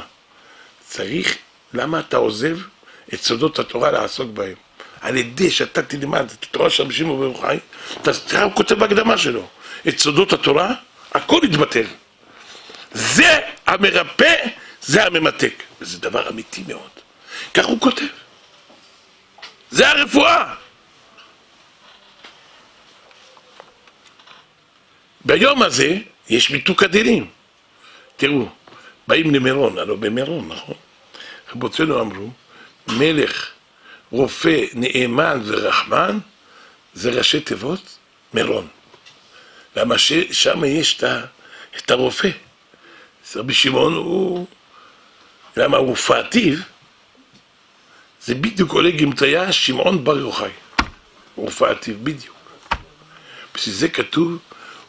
[0.88, 1.38] צריך,
[1.74, 2.58] למה אתה עוזב
[3.14, 4.69] את סודות התורה לעסוק בהם?
[5.02, 7.60] על ידי שאתה תלמד את התורה של רבי שמעון בר יוחאי,
[8.02, 9.48] תראה, הוא כותב בהקדמה שלו,
[9.88, 10.74] את סודות התורה,
[11.12, 11.86] הכל יתבטל.
[12.92, 14.34] זה המרפא,
[14.82, 15.54] זה הממתק.
[15.82, 16.90] וזה דבר אמיתי מאוד.
[17.54, 18.06] כך הוא כותב.
[19.72, 20.54] זה הרפואה.
[25.26, 25.98] ביום הזה
[26.30, 27.30] יש מיתוק הדינים.
[28.18, 28.50] תראו,
[29.08, 30.76] באים למירון, הלוא במירון, נכון?
[31.56, 32.30] רבותינו אמרו,
[32.88, 33.52] מלך,
[34.12, 36.18] רופא, נאמן ורחמן,
[36.94, 37.98] זה ראשי תיבות
[38.34, 38.68] מירון.
[39.76, 41.04] למה ששם יש
[41.78, 42.30] את הרופא.
[43.36, 44.46] רבי שמעון הוא,
[45.58, 46.58] למה הוא פעתיו?
[48.24, 50.50] זה בדיוק עולה גמטיה שמעון בר יוחאי.
[51.36, 52.36] הוא פעתיו, בדיוק.
[53.56, 54.38] בשביל זה כתוב,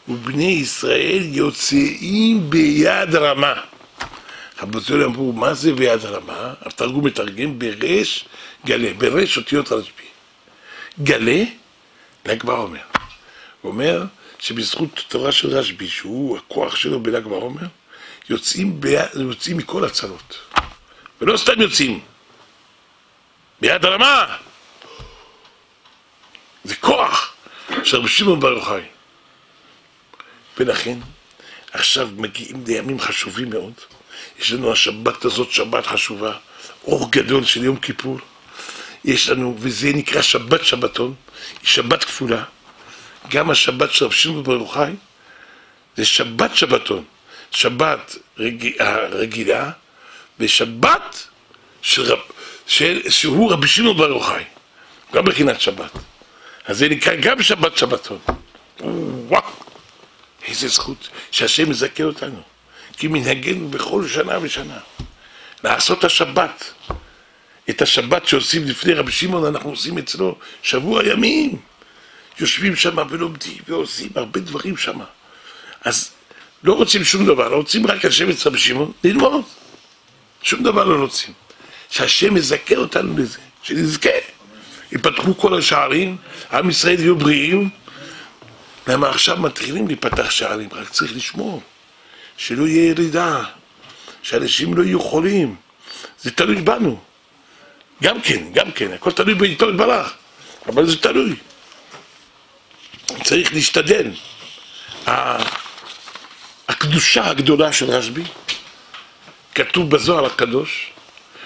[0.07, 3.53] ובני ישראל יוצאים ביד רמה.
[4.61, 6.53] רבותינו אמרו, מה זה ביד רמה?
[6.61, 8.25] התרגום מתרגם בריש
[8.65, 10.03] גלה, בריש אותיות רשב"י.
[11.03, 11.43] גלה,
[12.25, 12.79] ל"ג בעומר.
[13.61, 14.03] הוא אומר
[14.39, 17.67] שבזכות תורה של רשב"י, שהוא הכוח שלו בל"ג בעומר,
[18.29, 18.85] יוצאים, ב...
[19.15, 20.39] יוצאים מכל הצרות.
[21.21, 21.99] ולא סתם יוצאים.
[23.61, 24.37] ביד רמה.
[26.63, 27.33] זה כוח
[27.83, 28.81] של רבי שמעון בר יוחאי.
[30.57, 30.99] ולכן,
[31.71, 33.73] עכשיו מגיעים לימים חשובים מאוד.
[34.39, 36.33] יש לנו השבת הזאת, שבת חשובה,
[36.83, 38.19] אור גדול של יום כיפור.
[39.05, 41.13] יש לנו, וזה נקרא שבת שבתון,
[41.61, 42.43] היא שבת כפולה.
[43.29, 44.91] גם השבת של רב שמעון בר יוחאי
[45.97, 47.03] זה שבת שבתון.
[47.51, 48.69] שבת רג...
[48.79, 49.71] הרגילה
[50.39, 51.27] ושבת
[51.81, 52.19] של רב...
[52.67, 53.09] של...
[53.09, 54.43] שהוא רבי שמעון בר יוחאי.
[55.13, 55.91] גם מבחינת שבת.
[56.65, 58.19] אז זה נקרא גם שבת שבתון.
[58.79, 59.43] וואו,
[60.47, 62.41] איזה זכות שהשם מזכה אותנו.
[62.97, 64.79] כי מנהגנו בכל שנה ושנה.
[65.63, 66.73] לעשות השבת.
[67.71, 71.57] את השבת שעושים לפני רבי שמעון אנחנו עושים אצלו שבוע ימים.
[72.39, 74.99] יושבים שם ולומדים ועושים הרבה דברים שם.
[75.81, 76.11] אז
[76.63, 79.43] לא רוצים שום דבר, לא רוצים רק לשבת אצל רבי שמעון, ללמוד.
[80.43, 81.33] שום דבר לא רוצים.
[81.89, 84.09] שהשם מזכה אותנו לזה, שנזכה.
[84.91, 86.17] ייפתחו כל השערים,
[86.51, 87.69] עם ישראל יהיו בריאים.
[88.87, 91.61] למה עכשיו מתחילים להיפתח שערים, רק צריך לשמור.
[92.37, 93.43] שלא יהיה ירידה,
[94.23, 95.55] שאנשים לא יהיו חולים.
[96.21, 96.99] זה תלוי בנו.
[98.01, 100.13] גם כן, גם כן, הכל תלוי בעיתו יתברך,
[100.67, 101.35] אבל זה תלוי.
[103.23, 104.11] צריך להשתדל.
[106.67, 108.23] הקדושה הגדולה של רשב"י,
[109.55, 110.91] כתוב בזוהר הקדוש,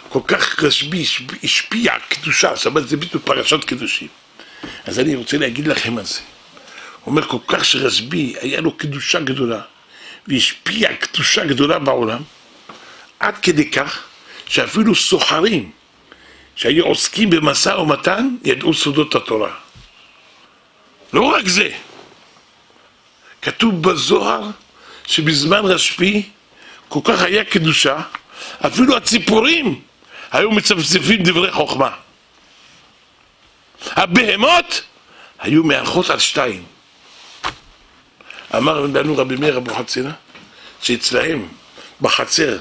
[0.09, 1.05] כל כך רשב"י
[1.43, 4.07] השפיע קדושה, זאת אומרת זה בדיוק פרשות קדושים.
[4.85, 6.19] אז אני רוצה להגיד לכם על זה.
[7.03, 9.61] הוא אומר כל כך שרשב"י היה לו קדושה גדולה,
[10.27, 12.21] והשפיע קדושה גדולה בעולם,
[13.19, 14.03] עד כדי כך
[14.47, 15.71] שאפילו סוחרים
[16.55, 19.51] שהיו עוסקים במשא ומתן ידעו סודות התורה.
[21.13, 21.69] לא רק זה,
[23.41, 24.49] כתוב בזוהר
[25.07, 26.29] שבזמן רשפי
[26.89, 28.01] כל כך היה קדושה,
[28.65, 29.81] אפילו הציפורים
[30.31, 31.89] היו מצפצפים דברי חוכמה.
[33.91, 34.83] הבהמות
[35.39, 36.63] היו מארחות על שתיים.
[38.55, 40.11] אמר לנו רבי מאיר אבוחצירא,
[40.81, 41.47] שאצלהם,
[42.01, 42.57] בחצר,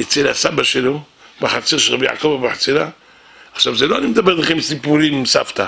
[0.00, 1.02] אצל הסבא שלו,
[1.40, 2.86] בחצר של רבי יעקב אבוחצירא,
[3.54, 5.66] עכשיו זה לא אני מדבר לכם סיפורים עם סבתא,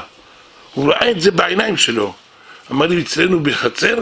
[0.75, 2.15] הוא ראה את זה בעיניים שלו.
[2.71, 3.99] אמר לי, אצלנו בחצר,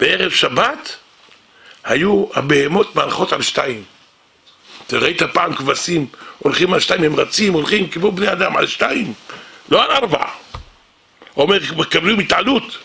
[0.00, 0.96] בערב שבת,
[1.84, 3.84] היו הבהמות מארחות על שתיים.
[4.86, 6.06] אתה ראית פעם כבשים
[6.38, 9.12] הולכים על שתיים, הם רצים, הולכים כמו בני אדם על שתיים,
[9.68, 10.26] לא על ארבע.
[11.36, 12.78] אומר, מקבלים התעלות.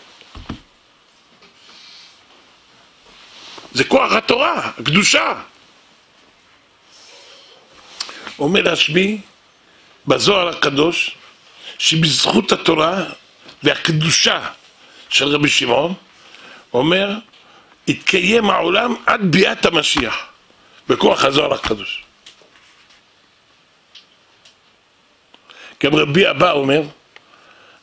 [3.72, 5.34] זה כוח התורה, הקדושה.
[8.38, 9.20] אומר רשב"י
[10.06, 11.10] בזוהר הקדוש,
[11.78, 13.04] שבזכות התורה
[13.62, 14.48] והקדושה
[15.08, 15.94] של רבי שמעון,
[16.72, 17.10] אומר,
[17.88, 20.16] יתקיים העולם עד ביאת המשיח,
[20.88, 22.04] בכוח הזוהר הקדוש.
[25.84, 26.82] גם רבי אבא אומר,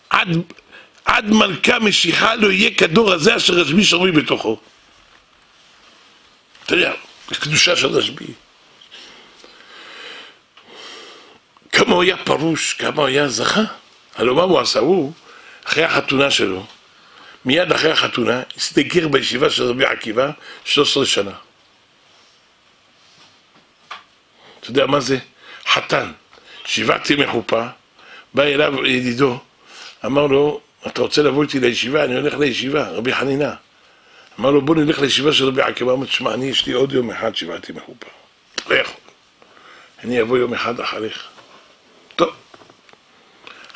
[0.09, 0.27] עד,
[1.05, 4.59] עד מלכה משיחה לא יהיה כדור הזה אשר רשב"י שרוי בתוכו.
[6.65, 6.93] אתה יודע,
[7.31, 8.46] הקדושה של רשב"י.
[11.77, 13.63] כמה הוא היה פרוש, כמה הוא היה זכה.
[14.15, 14.79] הלוא מה הוא עשה?
[14.79, 15.13] הוא,
[15.63, 16.65] אחרי החתונה שלו,
[17.45, 20.31] מיד אחרי החתונה, הסתגר בישיבה של רבי עקיבא
[20.65, 21.31] 13 שנה.
[24.59, 25.17] אתה יודע מה זה?
[25.67, 26.11] חתן,
[26.65, 27.67] שבעת ימי חופה,
[28.33, 29.39] בא אליו ידידו,
[30.05, 32.03] אמר לו, אתה רוצה לבוא איתי לישיבה?
[32.03, 33.53] אני הולך לישיבה, רבי חנינה.
[34.39, 35.93] אמר לו, בוא נלך לישיבה של רבי עקיבא.
[35.93, 38.07] אמר, תשמע, אני יש לי עוד יום אחד שבעת ימי חופה.
[38.69, 39.01] לא יכול.
[40.03, 41.36] אני אבוא יום אחד אחריך.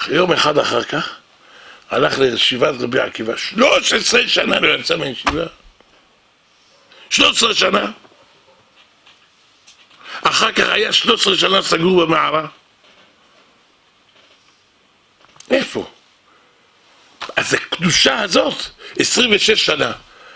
[0.08, 1.10] יום אחד אחר כך,
[1.90, 3.38] הלך לישיבת רבי עקיבא.
[3.38, 5.46] 13 שנה לא יצא מהישיבה.
[7.10, 7.92] 13 שנה.
[10.24, 12.48] אחר כך היה 13 שנה סגור במערה.
[15.52, 15.92] איפה?
[17.36, 18.56] אז הקדושה הזאת,
[19.00, 19.92] 26 שנה.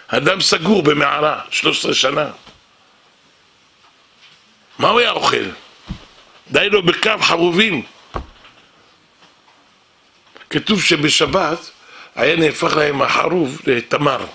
[0.08, 2.26] אדם סגור במערה, 13 שנה.
[4.80, 5.50] מה הוא היה אוכל?
[6.52, 7.84] די לו בקו חרובים.
[10.56, 11.72] כתוב שבשבת
[12.16, 14.26] היה נהפך להם החרוב לתמר,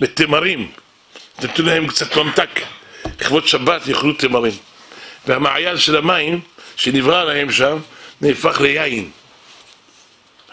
[0.00, 0.72] לתמרים.
[1.42, 2.60] נתנו להם קצת ממתק.
[3.20, 4.52] לכבוד שבת יאכלו תמרים.
[5.26, 6.40] והמעיין של המים
[6.76, 7.78] שנברא להם שם
[8.20, 9.10] נהפך ליין.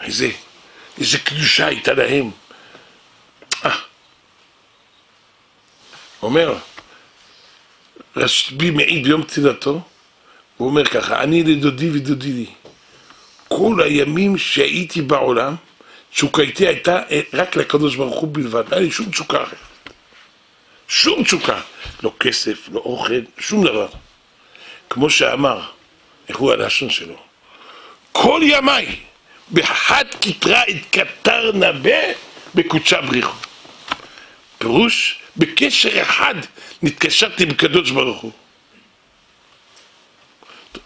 [0.00, 0.30] איזה,
[0.98, 2.30] איזה קדושה הייתה להם.
[3.64, 3.78] אה.
[6.22, 6.54] אומר,
[8.16, 9.80] רשב"י מעיד ביום פתילתו,
[10.56, 12.46] הוא אומר ככה, אני לדודי ודודי לי.
[13.52, 15.54] כל הימים שהייתי בעולם,
[16.12, 19.58] תשוקתי הייתה רק לקדוש ברוך הוא בלבד, לא היה לי שום תשוקה אחרת.
[20.88, 21.60] שום תשוקה.
[22.02, 23.88] לא כסף, לא אוכל, שום דבר.
[24.90, 25.60] כמו שאמר,
[26.28, 27.16] איך הוא הלשון שלו?
[28.12, 28.96] כל ימיי,
[29.52, 32.00] בחד כתרה התכתר נבא
[32.54, 33.36] בקודשה בריחו.
[34.58, 36.34] פירוש, בקשר אחד
[36.82, 38.32] נתקשרתי בקדוש ברוך הוא.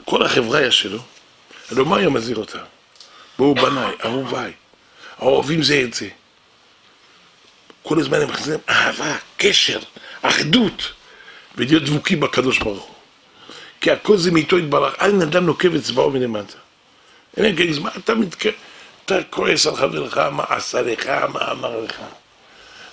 [0.04, 0.98] כל החבריה שלו,
[1.70, 2.58] הלוא מה היה מזהיר אותה?
[3.38, 4.52] בואו בניי, אהוביי,
[5.20, 6.08] אוהבים זה את זה.
[7.82, 9.78] כל הזמן הם מחזירים אהבה, קשר,
[10.22, 10.92] אחדות,
[11.56, 12.94] ולהיות דבוקים בקדוש ברוך הוא.
[13.80, 16.58] כי הכל זה מאיתו יתברך, אין אדם נוקב אצבעו מלמטה.
[17.36, 18.12] אין לי זמן, אתה.
[19.04, 22.00] אתה כועס על חברך, מה עשה לך, מה אמר לך.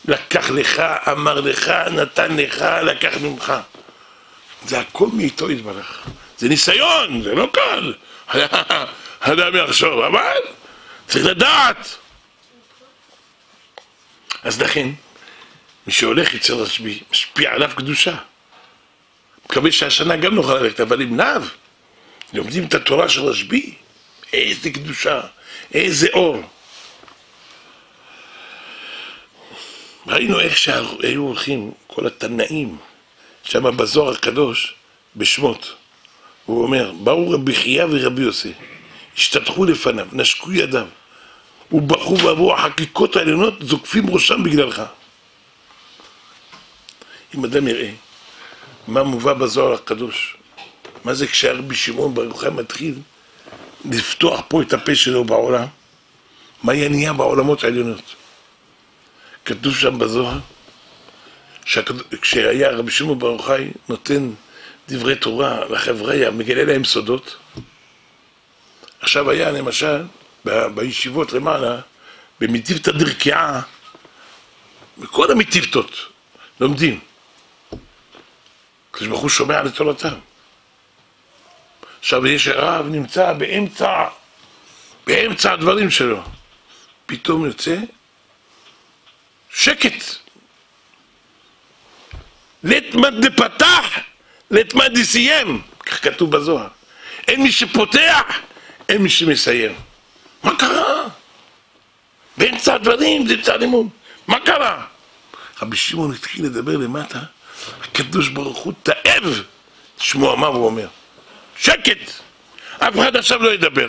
[0.06, 0.80] לקח לך,
[1.12, 3.54] אמר לך, נתן לך, לקח ממך.
[4.66, 6.08] זה הכל מאיתו יתברך.
[6.38, 7.94] זה ניסיון, זה לא קל.
[9.20, 10.38] אדם יחשוב, אבל
[11.08, 11.98] צריך לדעת.
[14.44, 14.90] אז לכן,
[15.88, 18.16] מי שהולך אצל רשב"י, משפיע עליו קדושה.
[19.46, 21.42] מקווה שהשנה גם נוכל ללכת, אבל עם לאו,
[22.34, 23.76] לומדים את התורה של רשב"י,
[24.34, 25.22] איזה קדושה,
[25.74, 26.44] איזה אור.
[30.08, 32.78] ראינו איך שהיו הולכים כל התנאים
[33.44, 34.76] שם בזוהר הקדוש
[35.16, 35.76] בשמות.
[36.52, 38.54] הוא אומר, באו רבי חייא ורבי יוסי,
[39.18, 40.86] השתטחו לפניו, נשקו ידיו,
[41.72, 44.82] ובכו ועברו החקיקות העליונות, זוקפים ראשם בגללך.
[47.36, 47.92] אם אדם יראה
[48.88, 50.38] מה מובא בזוהר הקדוש,
[51.04, 52.96] מה זה כשהרבי שמעון בר יוחאי מתחיל
[53.86, 55.66] לפתוח פה את הפה שלו בעולם,
[56.64, 58.16] מה יהיה נהיה בעולמות העליונות.
[59.46, 60.40] כתוב שם בזוהר,
[62.22, 64.30] כשהיה רבי שמעון בר יוחאי נותן
[64.92, 67.38] דברי תורה לחבריה, מגלה להם סודות.
[69.00, 70.04] עכשיו היה למשל
[70.46, 71.82] ב- בישיבות למעלה,
[72.40, 73.62] במטיבתא דרכאה,
[74.98, 75.92] בכל המטיבתות
[76.60, 77.00] לומדים.
[78.92, 80.14] הקדוש ברוך הוא שומע לתורתם.
[82.00, 84.08] עכשיו יש רב נמצא באמצע,
[85.08, 86.24] באמצע הדברים שלו.
[87.06, 87.78] פתאום יוצא
[89.50, 90.04] שקט.
[92.64, 93.86] לית דפתח,
[94.52, 96.68] לית דסיים, כך כתוב בזוהר.
[97.28, 98.24] אין מי שפותח,
[98.90, 99.76] אין מי שמסיים.
[100.44, 101.04] מה קרה?
[102.38, 103.88] באמצע הדברים, באמצע הלימוד.
[104.28, 104.86] מה קרה?
[105.62, 107.20] רבי שמעון התחיל לדבר למטה,
[107.82, 109.44] הקדוש ברוך הוא תאב
[109.98, 110.88] שמוע מה הוא אומר.
[111.58, 112.12] שקט!
[112.80, 113.88] אף אחד עכשיו לא ידבר.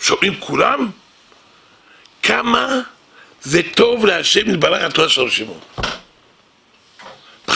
[0.00, 0.90] שומעים כולם?
[2.22, 2.80] כמה
[3.42, 5.60] זה טוב להשם יתברך התורה של רבי שמעון.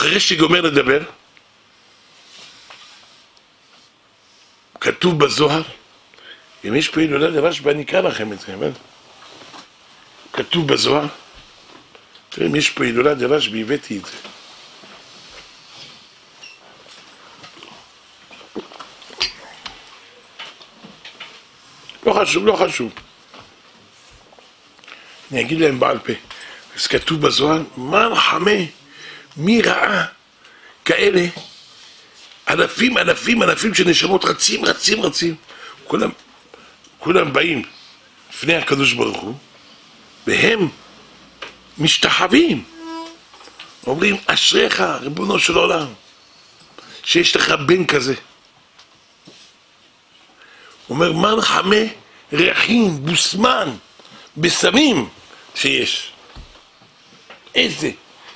[0.03, 0.99] אחרי שגומר לדבר,
[4.81, 5.61] כתוב בזוהר,
[6.67, 8.71] אם יש פה הילולה לרשב"י, אני אקרא לכם את זה, אבל...
[10.33, 11.05] כתוב בזוהר,
[12.29, 14.11] תראה, אם יש פה הילולה לרשב"י, הבאתי את זה.
[22.05, 22.91] לא חשוב, לא חשוב.
[25.31, 26.13] אני אגיד להם בעל פה.
[26.75, 28.51] אז כתוב בזוהר, מה נחמה,
[29.37, 30.05] מי ראה
[30.85, 31.25] כאלה
[32.49, 35.35] אלפים, אלפים, אלפים של נשמות רצים, רצים, רצים.
[35.87, 36.09] כולם,
[36.99, 37.63] כולם באים
[38.29, 39.35] לפני הקדוש ברוך הוא,
[40.27, 40.69] והם
[41.77, 42.63] משתחווים.
[43.87, 45.87] אומרים, אשריך, ריבונו של עולם,
[47.03, 48.13] שיש לך בן כזה.
[50.89, 51.75] אומר, מן חמה
[52.33, 53.75] ריחין, בוסמן,
[54.37, 55.09] בשמים
[55.55, 56.11] שיש.
[57.55, 57.91] איזה,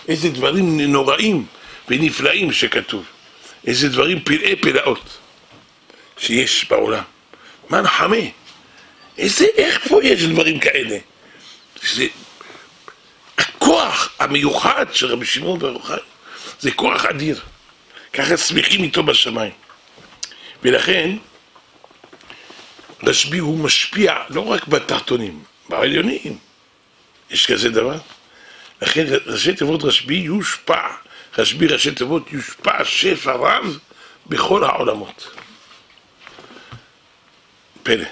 [0.08, 1.45] איזה דברים נוראים
[1.88, 3.05] ונפלאים שכתוב.
[3.68, 5.18] איזה דברים פלאי פלאות
[6.18, 7.03] שיש בעולם.
[7.70, 8.16] מן חמה.
[9.18, 10.97] איזה, איפה יש דברים כאלה?
[11.84, 12.08] זה
[13.38, 15.97] הכוח המיוחד של רבי שמעון בר יוחאי,
[16.60, 17.41] זה כוח אדיר.
[18.14, 19.51] ככה שמחים איתו בשמיים.
[20.64, 21.18] ולכן,
[23.03, 26.38] רשב"י הוא משפיע לא רק בתחתונים, בעליונים.
[27.30, 27.97] יש כזה דבר?
[28.82, 30.88] לכן ראשי תיבות רשב"י יושפע,
[31.38, 33.80] רשב"י ראשי תיבות יושפע שפע רב
[34.25, 35.30] בכל העולמות.
[37.84, 38.05] פלא.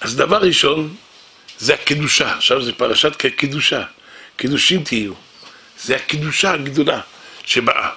[0.00, 0.96] אז דבר ראשון
[1.58, 3.82] זה הקדושה, עכשיו זה פרשת קדושה,
[4.36, 5.12] קידושים תהיו,
[5.78, 7.00] זה הקדושה הגדולה
[7.44, 7.90] שבאה.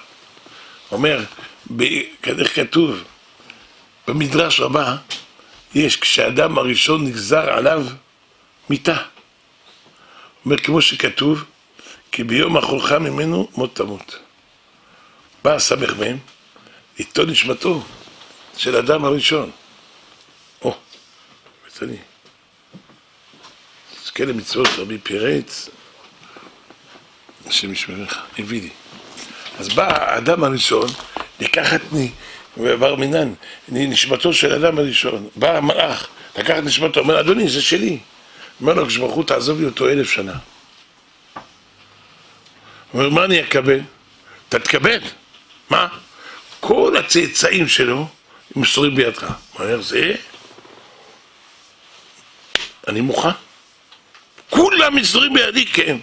[0.90, 1.24] אומר,
[2.24, 3.02] איך כתוב
[4.06, 4.96] במדרש רבה,
[5.74, 7.86] יש כשאדם הראשון נגזר עליו
[8.70, 8.96] מיתה.
[10.48, 11.44] אומר כמו שכתוב,
[12.12, 14.18] כי ביום אכולך ממנו מות תמות.
[15.44, 16.18] בא הסמך מהם,
[16.98, 17.82] איתו נשמתו
[18.56, 19.50] של אדם הראשון.
[20.62, 20.76] או,
[21.66, 21.96] ותני.
[24.02, 25.68] תזכה למצוות רבי פרץ,
[27.46, 28.70] השם ישמרך, הביא לי.
[29.58, 30.88] אז בא האדם הראשון
[31.40, 31.80] לקחת
[32.56, 33.32] ובר מינן,
[33.68, 35.28] נשמתו של אדם הראשון.
[35.36, 37.98] בא המלאך, לקח נשמתו, אומר, אדוני, זה שלי.
[38.60, 40.34] אומר לו, הקדוש ברוך הוא, תעזוב לי אותו אלף שנה.
[42.92, 43.80] הוא אומר, מה אני אקבל?
[44.48, 44.98] אתה תקבל.
[45.70, 45.88] מה?
[46.60, 48.08] כל הצאצאים שלו
[48.56, 49.22] מסורים בידך.
[49.22, 50.14] הוא אומר, זה...
[52.88, 53.28] אני מוכן.
[54.50, 55.96] כולם מסורים בידי, כן.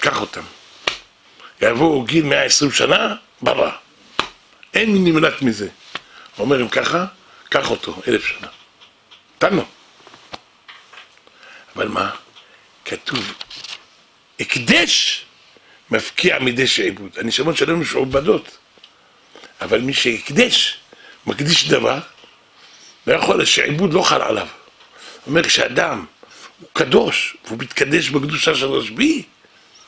[0.00, 0.42] קח אותם.
[1.60, 3.70] יעבור גיל 120 שנה, ברא.
[4.74, 5.68] אין נמלט מזה.
[6.36, 7.06] הוא אומר, אם ככה,
[7.48, 8.48] קח אותו, אלף שנה.
[9.44, 9.64] לו.
[11.76, 12.10] אבל מה?
[12.84, 13.34] כתוב,
[14.40, 15.24] הקדש
[15.90, 17.10] מפקיע מדי שעבוד.
[17.16, 18.58] הנשמות שלנו משועבדות,
[19.60, 20.78] אבל מי שהקדש,
[21.26, 21.98] מקדיש דבר,
[23.06, 24.46] לא יכול, שעבוד לא חל עליו.
[25.26, 26.04] אומר, כשאדם
[26.60, 29.22] הוא קדוש, והוא מתקדש בקדושה של רשב"י,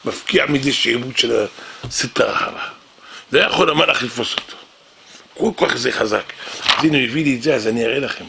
[0.05, 1.47] מפקיע מדי שעבוד של
[1.85, 2.69] הסטרה הרע.
[3.33, 4.57] לא יכול המלאך לתפוס אותו.
[5.35, 6.33] כל כך זה חזק.
[6.63, 8.25] אז הנה הוא הביא לי את זה, אז אני אראה לכם.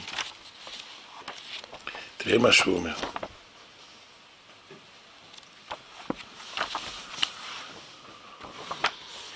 [2.24, 2.94] תראה מה שהוא אומר.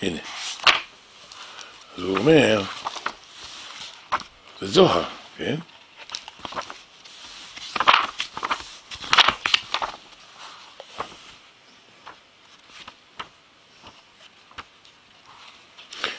[0.02, 0.20] הנה.
[1.98, 2.62] אז הוא אומר,
[4.62, 5.04] זה זוהר,
[5.38, 5.56] כן?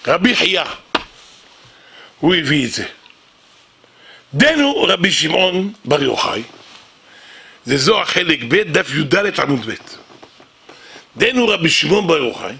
[0.07, 0.62] רבי חייא,
[2.21, 2.87] הוא הביא את זה.
[4.35, 6.43] דנו רבי שמעון בר יוחאי,
[7.67, 9.75] זה זוהר חלק ב', דף י"ד עמוד ב'.
[11.17, 12.55] דנו רבי שמעון בר יוחאי,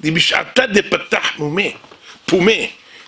[0.00, 1.62] דבשעתה דפתח מומה,
[2.26, 2.52] פומה,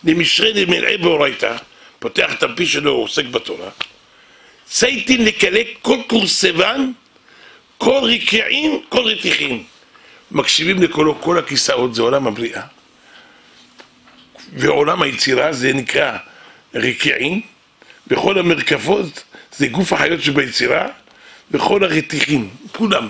[0.05, 1.57] למשרי דמלאי באורייתא,
[1.99, 3.70] פותח את הפי שלו, עוסק בתורה,
[4.64, 6.90] צייתין לקלק כל קורסבן,
[7.78, 9.64] כל רקיעים, כל רתיחים.
[10.30, 12.62] מקשיבים לקולו כל הכיסאות, זה עולם הבריאה.
[14.53, 16.16] ועולם היצירה זה נקרא
[16.74, 17.40] רקיעים,
[18.07, 19.24] וכל המרכבות
[19.57, 20.88] זה גוף החיות שביצירה,
[21.51, 23.09] וכל הרתיחים, כולם,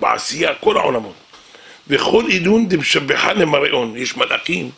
[0.00, 1.14] בעשייה, כל העולמות.
[1.88, 4.70] וכל עידון דמשבחה למראון, יש מלאכים,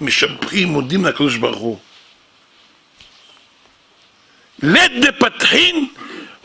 [0.00, 1.78] משבחים, מודים לקדוש ברוך הוא.
[4.62, 5.88] לד דפתחין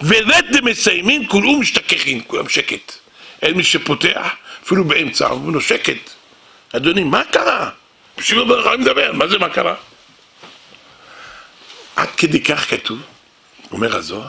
[0.01, 2.93] ולד דמסיימין, כולו משתכחין, כולם שקט.
[3.41, 4.27] אין מי שפותח,
[4.63, 6.09] אפילו באמצע, אומרים לו שקט.
[6.75, 7.69] אדוני, מה קרה?
[8.17, 9.75] בשביל אני מדבר, מה זה מה קרה?
[11.95, 12.99] עד כדי כך כתוב,
[13.71, 14.27] אומר הזוהר,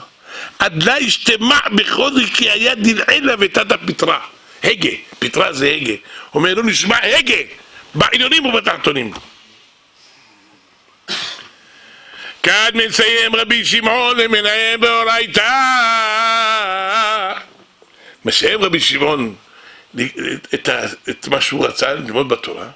[0.59, 4.19] עד לה ישתמע בכל כי היה דלעילה ותת פתרה.
[4.63, 5.93] הגה, פתרה זה הגה.
[6.35, 7.35] אומר לא נשמע הגה,
[7.95, 9.11] בעליונים ובתחתונים.
[12.43, 15.49] כאן מסיים רבי שמעון למנהל באורייתא.
[18.25, 19.35] מסיים רבי שמעון
[20.53, 20.69] את,
[21.09, 22.67] את מה שהוא רצה ללמוד בתורה.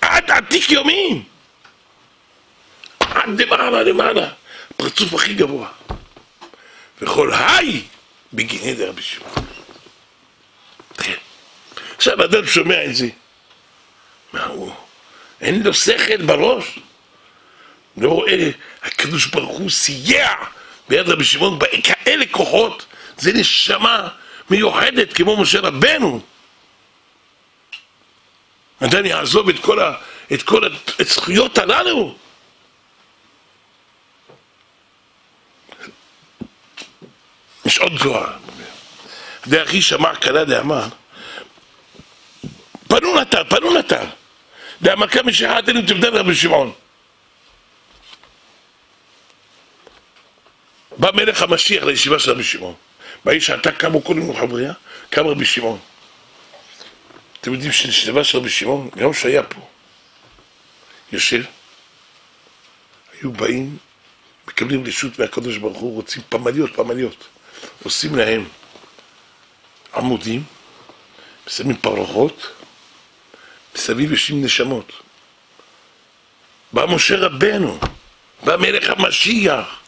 [0.00, 1.22] עד עתיק יומין.
[3.00, 4.32] עד למעלה למעלה.
[4.70, 5.68] הפרצוף הכי גבוה.
[7.02, 7.82] וכל היי
[8.32, 9.46] בגיני דרבי שמעון.
[11.96, 13.08] עכשיו אדם שומע את זה,
[14.32, 14.83] מה הוא?
[15.40, 16.78] אין לו שכל בראש?
[17.96, 18.50] לא רואה,
[18.82, 20.32] הקדוש ברוך הוא סייע
[20.88, 22.86] ביד רבי שמעון כאלה כוחות,
[23.18, 24.08] זה נשמה
[24.50, 26.20] מיוחדת כמו משה רבנו.
[28.80, 29.94] אדם יעזוב את כל, ה,
[30.32, 30.68] את כל
[30.98, 32.16] הזכויות הללו.
[37.64, 38.32] יש עוד זוהר.
[39.46, 40.88] דרך איש אמר כלה דאמר
[42.88, 44.04] פנו נתר, פנו נתר.
[44.82, 46.72] דאמר כמה שחטאים תבדל רבי שמעון.
[50.98, 52.74] בא מלך המשיח לישיבה של רבי שמעון.
[53.24, 54.72] באיש שעתה קמו קודם חבריה,
[55.10, 55.78] קם רבי שמעון.
[57.40, 59.60] אתם יודעים שלישיבה של רבי שמעון, גם שהיה פה,
[61.12, 61.42] יושב,
[63.20, 63.76] היו באים,
[64.48, 67.26] מקבלים רשות מהקדוש ברוך הוא, רוצים פמליות, פמליות.
[67.82, 68.48] עושים להם
[69.94, 70.44] עמודים,
[71.48, 72.46] שמים פרוחות,
[73.74, 74.92] מסביב יושבים נשמות.
[76.72, 77.78] בא משה רבנו,
[78.44, 79.80] בא מלך המשיח,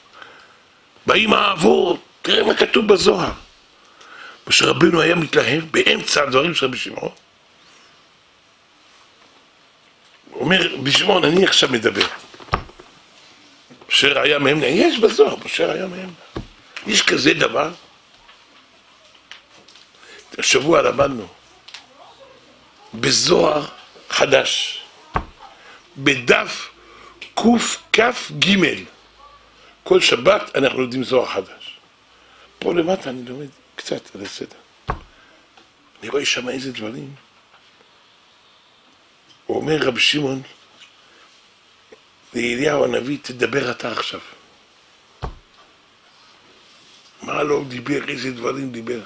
[1.07, 3.33] באים האבות, תראה מה כתוב בזוהר.
[4.49, 7.11] משה רבנו היה מתלהב באמצע הדברים של רבי שמעון.
[10.31, 12.07] הוא אומר, רבי שמעון, אני עכשיו מדבר.
[13.89, 16.11] משה ראיה מהם, יש בזוהר, משה ראיה מהם.
[16.87, 17.71] יש כזה דבר?
[20.39, 21.29] השבוע למדנו
[23.01, 23.67] בזוהר
[24.09, 24.83] חדש,
[25.97, 26.69] בדף
[27.35, 28.57] קכ"ג.
[29.85, 31.79] כל שבת אנחנו לומדים זוהר חדש.
[32.59, 34.57] פה למטה אני לומד קצת על הסדר.
[36.01, 37.15] אני רואה שם איזה דברים.
[39.47, 40.43] הוא אומר רבי שמעון
[42.35, 44.21] לאליהו הנביא, תדבר אתה עכשיו.
[47.23, 49.01] מה לא דיבר, איזה דברים דיבר.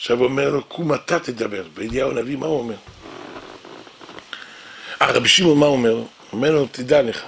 [0.00, 1.62] עכשיו אומר לו, קום אתה תדבר.
[1.74, 2.74] ואליהו הנביא, מה הוא אומר?
[5.02, 5.92] אה, רבי שמעון מה הוא אומר?
[5.92, 7.22] הוא אומר לו, תדע לך.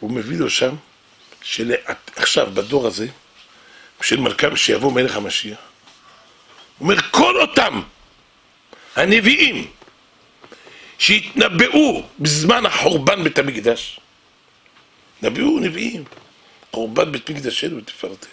[0.00, 0.74] הוא מביא לו שם,
[1.42, 3.06] שעכשיו, בדור הזה,
[4.02, 5.58] של מלכם, שיבוא מלך המשיח,
[6.78, 7.82] הוא אומר, כל אותם
[8.96, 9.70] הנביאים
[10.98, 14.00] שהתנבאו בזמן החורבן בית המקדש,
[15.22, 16.04] נביאו נביאים,
[16.72, 18.30] חורבן בית מקדשנו ותפארתנו.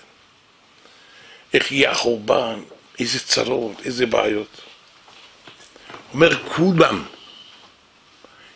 [1.53, 2.59] איך יהיה החורבן,
[2.99, 4.61] איזה צרות, איזה בעיות.
[6.13, 7.03] אומר, כולם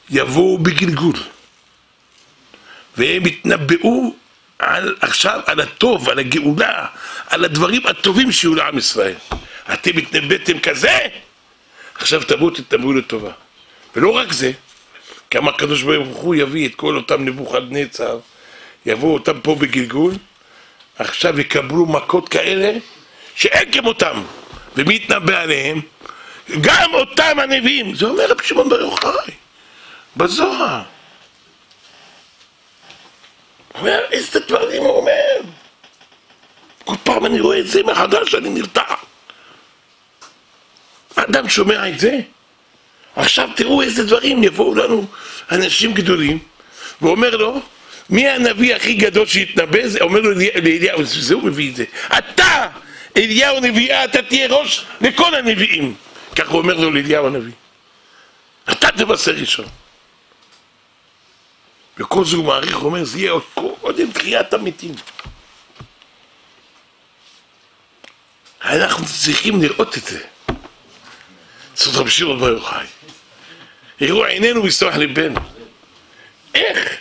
[0.10, 1.16] יבואו בגלגול,
[2.98, 4.16] והם יתנבאו
[4.60, 6.86] על, עכשיו על הטוב, על הגאולה,
[7.28, 9.16] על הדברים הטובים שיהיו לעם ישראל.
[9.74, 10.98] אתם התנבאתם כזה,
[11.96, 13.32] עכשיו תבואו תתנבאו לטובה.
[13.96, 14.52] ולא רק זה,
[15.32, 18.20] כמה הקדוש ברוך הוא יביא את כל אותם נבוכדנצר,
[18.86, 20.14] יבואו אותם פה בגלגול,
[21.00, 22.78] עכשיו יקבלו מכות כאלה
[23.36, 24.24] שאין כמותם.
[24.76, 25.82] ומי יתנבא עליהם?
[26.62, 27.96] גם אותם הנביאים.
[27.96, 29.34] זה אומר רבי שמעון בר יוחאי,
[30.18, 30.82] בזוהר.
[33.76, 35.52] אומר, איזה דברים הוא אומר.
[36.86, 38.94] כל פעם אני רואה את זה מחדש, אני נרתע.
[41.16, 42.20] אדם שומע את זה,
[43.16, 45.06] עכשיו תראו איזה דברים יבואו לנו
[45.52, 46.40] אנשים גדולים,
[47.02, 47.62] ואומר לו,
[48.10, 49.80] מי הנביא הכי גדול שהתנבא?
[50.02, 51.86] אומר לו לאליהו, זה הוא מביא את זה.
[52.18, 52.68] אתה,
[53.18, 55.96] אליהו נביאה, אתה תהיה ראש לכל הנביאים.
[56.36, 57.54] כך הוא אומר לו לאליהו הנביא.
[58.72, 59.66] אתה תבשר ראשון.
[61.98, 64.96] וכל זה הוא מעריך, הוא אומר, זה יהיה עוד קודם תחיית המתים.
[68.64, 70.24] אנחנו צריכים לראות את זה.
[71.76, 72.86] זאת רבי שמעון בר יוחאי.
[74.02, 75.40] יראו עינינו ויסתוח ליבנו.
[76.56, 76.98] איך?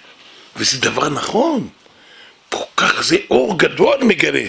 [0.56, 1.68] וזה דבר נכון.
[2.48, 4.48] כל כך זה אור גדול מגלה.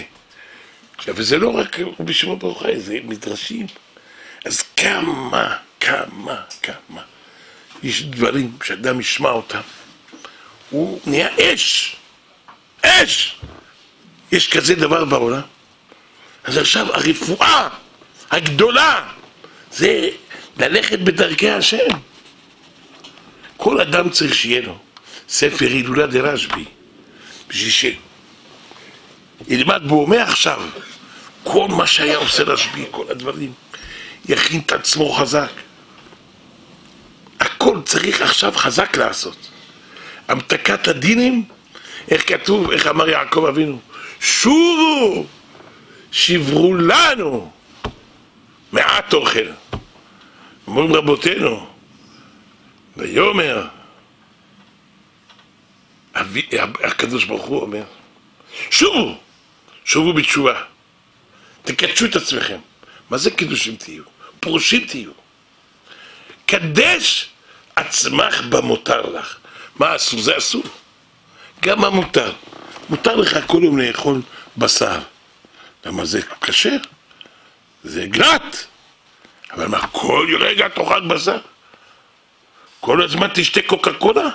[1.06, 3.66] עכשיו, וזה לא רק רבי שמעון בר יוחאי, זה מדרשים.
[4.44, 7.02] אז כמה, כמה, כמה.
[7.82, 9.60] יש דברים שאדם ישמע אותם.
[10.70, 11.96] הוא נהיה אש.
[12.82, 13.40] אש!
[14.32, 15.40] יש כזה דבר בעולם.
[16.44, 17.68] אז עכשיו הרפואה
[18.30, 19.08] הגדולה
[19.72, 20.08] זה
[20.56, 21.88] ללכת בדרכי השם.
[23.56, 24.78] כל אדם צריך שיהיה לו
[25.28, 26.64] ספר הילולה דרשב"י,
[27.48, 27.94] בשביל
[29.48, 30.60] שילמד בו מעכשיו
[31.48, 33.52] כל מה שהיה עושה רשב"י, כל הדברים,
[34.28, 35.50] יכין את עצמו חזק.
[37.40, 39.50] הכל צריך עכשיו חזק לעשות.
[40.28, 41.44] המתקת הדינים,
[42.10, 43.80] איך כתוב, איך אמר יעקב אבינו,
[44.20, 45.26] שובו,
[46.12, 47.50] שברו לנו
[48.72, 49.46] מעט אוכל.
[50.66, 51.66] אומרים רבותינו,
[52.96, 53.66] ויאמר,
[56.84, 57.82] הקדוש ברוך הוא אומר,
[58.70, 59.18] שובו,
[59.84, 60.62] שובו בתשובה,
[61.66, 62.58] תקדשו את עצמכם.
[63.10, 64.02] מה זה קידושים תהיו?
[64.40, 65.10] פרושים תהיו.
[66.46, 67.28] קדש
[67.76, 69.36] עצמך במותר לך.
[69.76, 70.20] מה אסור?
[70.20, 70.62] זה אסור.
[71.60, 72.32] גם מה מותר?
[72.88, 74.22] מותר לך כל יום לאכול
[74.56, 74.98] בשר.
[75.84, 76.76] למה זה כשר?
[77.84, 78.56] זה גלאט.
[79.52, 81.38] אבל מה, כל רגע תאכל בשר?
[82.80, 84.28] כל הזמן תשתה קוקה קולה?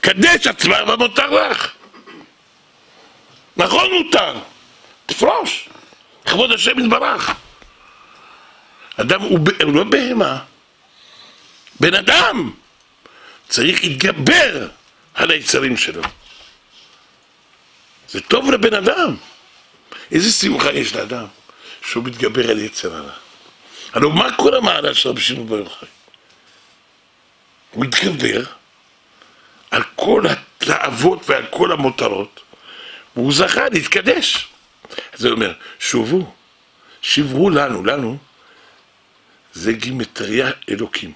[0.00, 1.72] קדש עצמך ומותר לך.
[3.56, 4.34] נכון מותר,
[5.06, 5.68] תפרוש,
[6.26, 7.30] לכבוד השם יתברך.
[8.96, 10.38] אדם הוא, הוא לא בהמה,
[11.80, 12.52] בן אדם
[13.48, 14.68] צריך להתגבר
[15.14, 16.02] על היצרים שלו.
[18.08, 19.16] זה טוב לבן אדם.
[20.12, 21.26] איזה שמחה יש לאדם
[21.86, 23.12] שהוא מתגבר על יצר הרע.
[23.92, 25.88] הלוא מה כל המעלה של רבי שמעון בר יוחאי?
[27.70, 28.42] הוא התגבר
[29.70, 32.40] על כל התאוות ועל כל המותרות,
[33.16, 34.48] והוא זכה להתקדש.
[35.14, 36.34] זה אומר, שובו,
[37.02, 38.18] שברו לנו, לנו,
[39.52, 41.12] זה גימטריה אלוקים,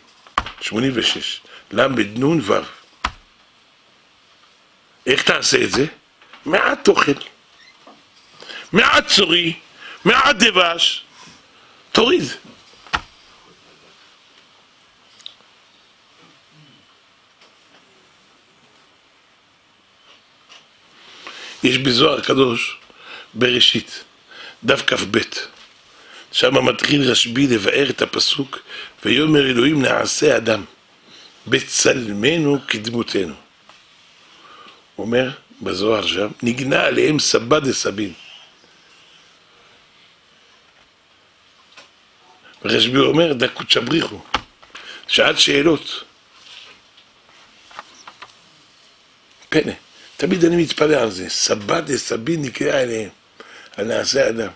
[0.61, 1.41] 86,
[1.71, 2.61] ל"נ ו'.
[5.07, 5.87] איך תעשה את זה?
[6.47, 7.13] מעט אוכל,
[8.73, 9.53] מעט צורי,
[10.05, 11.05] מעט דבש,
[11.93, 12.23] תוריד.
[21.63, 22.77] יש בזוהר הקדוש,
[23.35, 24.05] בראשית,
[24.65, 25.19] דף כ"ב,
[26.33, 28.59] שם מתחיל רשב"י לבאר את הפסוק
[29.05, 30.65] ויאמר אלוהים נעשה אדם
[31.47, 33.35] בצלמנו כדמותנו.
[34.97, 35.31] הוא אומר
[35.63, 38.13] בזוהר שם, נגנה עליהם סבא דסבין.
[42.65, 44.21] ורשב"י אומר דקות שבריחו,
[45.09, 46.05] שאל שאלות.
[49.49, 49.90] פלא.
[50.21, 53.09] תמיד אני מתפלא על זה, סבא דסבין נקרא אליהם,
[53.77, 54.49] על נעשה אדם.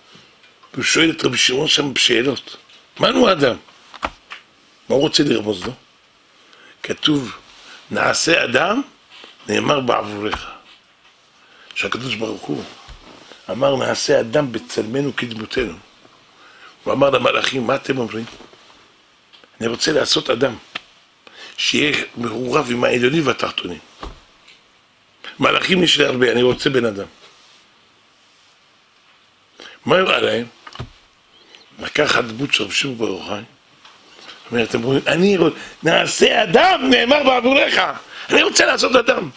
[0.72, 2.56] והוא שואל את רבי שמעון שם בשאלות,
[3.00, 3.56] מנו אדם?
[4.88, 5.72] מה הוא רוצה לרמוז לו?
[6.82, 7.36] כתוב,
[7.90, 8.82] נעשה אדם,
[9.48, 10.50] נאמר בעבורך.
[11.74, 12.62] שהקדוש ברוך הוא
[13.50, 15.74] אמר, נעשה אדם בצלמנו כדמותנו.
[16.84, 18.24] הוא אמר למלאכים, מה אתם אומרים?
[19.60, 20.54] אני רוצה לעשות אדם,
[21.56, 23.78] שיהיה מעורב עם העליונים והתחתונים.
[25.40, 27.06] מלאכים יש לי הרבה, אני רוצה בן אדם.
[29.86, 30.46] מה הראה להם?
[31.78, 33.42] לקח הדמות של רב שמעון בר יוחאי,
[34.50, 37.74] אומר, אתם רואים, אני רוצה, נעשה אדם, נאמר בעבורך,
[38.30, 39.30] אני רוצה לעשות אדם.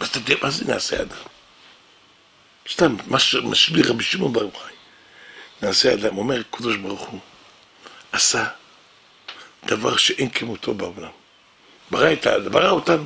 [0.00, 1.16] אז אתה יודע מה זה נעשה אדם?
[2.68, 4.72] סתם, מה שמשביר רבי שמעון בר יוחאי.
[5.62, 7.20] נעשה אדם, אומר הקדוש ברוך הוא,
[8.12, 8.44] עשה
[9.64, 11.10] דבר שאין כמותו בעולם.
[11.90, 13.04] ברא את האדם, ברא אותנו.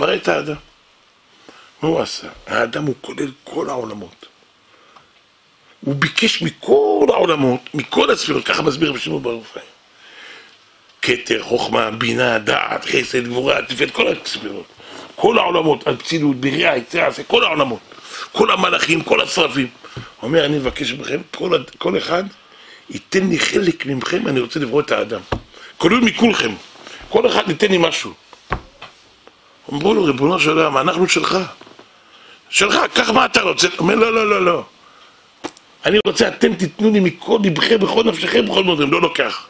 [0.00, 0.54] ברא את האדם.
[1.82, 2.28] מה הוא עשה?
[2.46, 4.26] האדם הוא כולל כל העולמות.
[5.80, 9.62] הוא ביקש מכל העולמות, מכל הספירות, ככה מסביר רבי שמעון ברוך הוא.
[11.02, 14.66] כתר, חוכמה, בינה, דעת, חסד, גבורה, תפארת, כל הספירות.
[15.16, 17.80] כל העולמות, על פצילות, בריאה, יצירה, כל העולמות.
[18.32, 19.68] כל המלאכים, כל השרפים.
[19.94, 22.24] הוא אומר, אני מבקש מכם, כל, כל אחד
[22.90, 25.20] ייתן לי חלק ממכם, אני רוצה לברוא את האדם.
[25.78, 26.54] כולל מכולכם.
[27.08, 28.14] כל אחד ייתן לי משהו.
[29.72, 31.38] אמרו לו, ריבונו של עולם, אנחנו שלך.
[32.50, 33.68] שלך, קח מה אתה רוצה.
[33.78, 34.64] אומר, לא, לא, לא, לא.
[35.84, 39.46] אני רוצה, אתם תיתנו לי מכל לבכם, בכל נפשכם, בכל מודם, לא לוקח.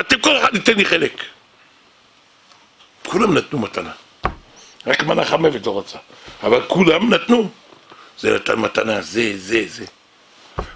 [0.00, 1.24] אתם, כל אחד ייתן לי חלק.
[3.06, 3.92] כולם נתנו מתנה.
[4.86, 5.98] רק מנח המוות לא רצה.
[6.42, 7.50] אבל כולם נתנו.
[8.18, 9.84] זה נתן מתנה, זה, זה, זה.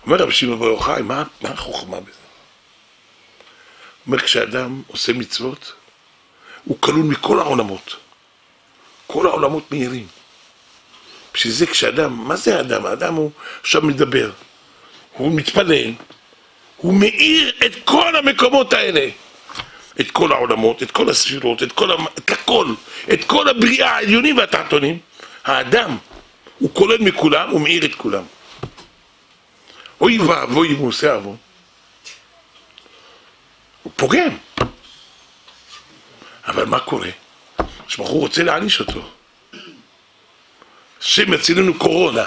[0.07, 2.24] אומר רבי שמעון בר יוחאי, מה, מה החוכמה בזה?
[4.07, 5.72] אומר, כשאדם עושה מצוות,
[6.64, 7.96] הוא כלול מכל העולמות.
[9.07, 10.07] כל העולמות מהירים.
[11.34, 12.86] בשביל זה כשאדם, מה זה האדם?
[12.86, 13.30] האדם הוא
[13.61, 14.30] עכשיו מדבר,
[15.12, 15.92] הוא מתפלל,
[16.76, 19.09] הוא מאיר את כל המקומות האלה.
[20.00, 22.07] את כל העולמות, את כל הספירות, את כל, המ...
[22.18, 22.74] את הכל,
[23.12, 24.98] את כל הבריאה העליונים והתחתונים.
[25.44, 25.96] האדם,
[26.59, 28.22] הוא כולל מכולם, הוא מאיר את כולם.
[30.00, 31.36] אוי ואבוי אם הוא עושה עוון.
[33.82, 34.36] הוא פוגם.
[36.46, 37.11] אבל מה קורה?
[37.89, 39.01] שבחור רוצה להעניש אותו.
[41.01, 42.26] השם יציל לנו קורונה.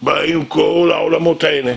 [0.00, 1.74] באים כל העולמות האלה.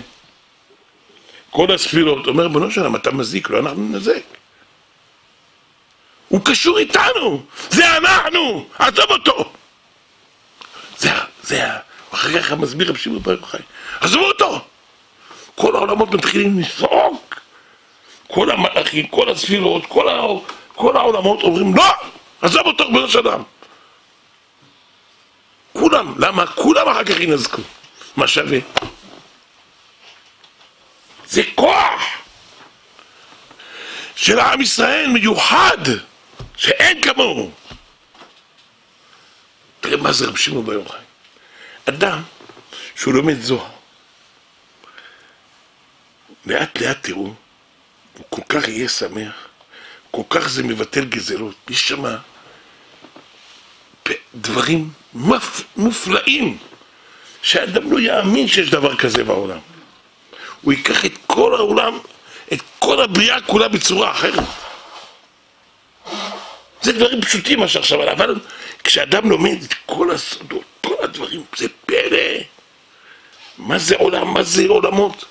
[1.50, 2.26] כל הספירות.
[2.26, 4.22] אומר, בנו שלם, אתה מזיק לו, אנחנו נזק.
[6.28, 9.52] הוא קשור איתנו, זה אנחנו, עזוב אותו.
[10.98, 11.10] זה,
[11.42, 11.62] זה,
[12.10, 13.60] אחר כך מסביר רב שמעון בר יוחאי,
[14.00, 14.60] עזבו אותו.
[15.54, 17.40] כל העולמות מתחילים לצעוק.
[18.28, 20.22] כל המלאכים, כל הספירות, כל, ה...
[20.74, 21.84] כל העולמות אומרים לא,
[22.42, 23.42] עזוב אותו ריבונו של עולם.
[25.72, 26.46] כולם, למה?
[26.46, 27.62] כולם אחר כך ינזקו.
[28.16, 28.58] מה שווה?
[31.26, 32.02] זה כוח
[34.16, 35.78] של עם ישראל מיוחד,
[36.56, 37.50] שאין כמוהו.
[39.80, 41.00] תראה מה זה רב שמעון בר יוחאי.
[41.88, 42.22] אדם
[42.96, 43.70] שהוא לומד זוהר,
[46.46, 47.34] לאט לאט תראו,
[48.14, 49.47] הוא כל כך יהיה שמח,
[50.10, 51.54] כל כך זה מבטל גזרות.
[51.70, 52.16] יש שמה
[54.34, 56.58] דברים מופ, מופלאים,
[57.42, 59.58] שאדם לא יאמין שיש דבר כזה בעולם.
[60.62, 61.98] הוא ייקח את כל העולם,
[62.52, 64.44] את כל הבריאה כולה בצורה אחרת.
[66.82, 68.34] זה דברים פשוטים מה שעכשיו עליו, אבל
[68.84, 72.38] כשאדם לומד את כל הסודות, כל הדברים, זה פלא.
[73.58, 75.24] מה זה עולם, מה זה עולמות?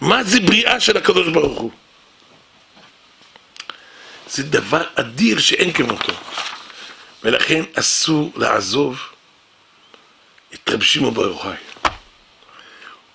[0.00, 1.70] מה זה בריאה של הקדוש ברוך הוא?
[4.30, 6.12] זה דבר אדיר שאין כמותו.
[7.22, 9.00] ולכן אסור לעזוב
[10.54, 11.56] את רבי שמעון בר יוחאי.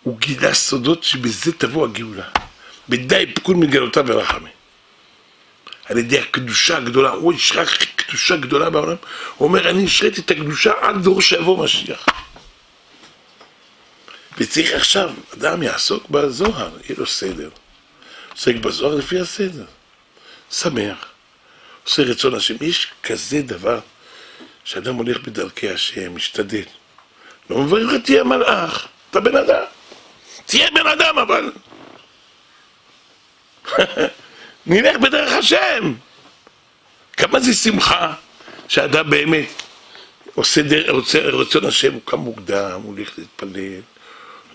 [0.04, 2.30] הוא גילה סודות שבזה תבוא הגאולה.
[2.90, 4.50] בדי פקוד מגלותיו ורחמי.
[5.86, 8.96] על ידי הקדושה הגדולה, הוא ישרח קדושה גדולה בעולם,
[9.38, 12.06] הוא אומר, אני השריתי את הקדושה עד דור שיבוא משיח.
[14.38, 17.50] וצריך עכשיו, אדם יעסוק בזוהר, יהיה לו סדר.
[18.32, 19.66] עוסק בזוהר לפי הסדר.
[20.52, 21.06] שמח,
[21.84, 22.56] עושה רצון השם.
[22.62, 23.80] יש כזה דבר
[24.64, 26.64] שאדם הולך בדרכי השם, משתדל.
[27.50, 29.64] לא מברך לך תהיה מלאך, אתה בן אדם.
[30.46, 31.52] תהיה בן אדם אבל.
[34.66, 35.94] נלך בדרך השם.
[37.18, 38.14] כמה זה שמחה
[38.68, 39.48] שאדם באמת
[40.36, 43.82] עושה דרך, רוצה רצון השם, הוא קם מוקדם, הוא הולך להתפלל,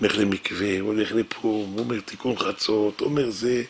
[0.01, 3.63] הולך למקווה, הוא הולך לפה, הוא אומר תיקון חצות, אומר זה,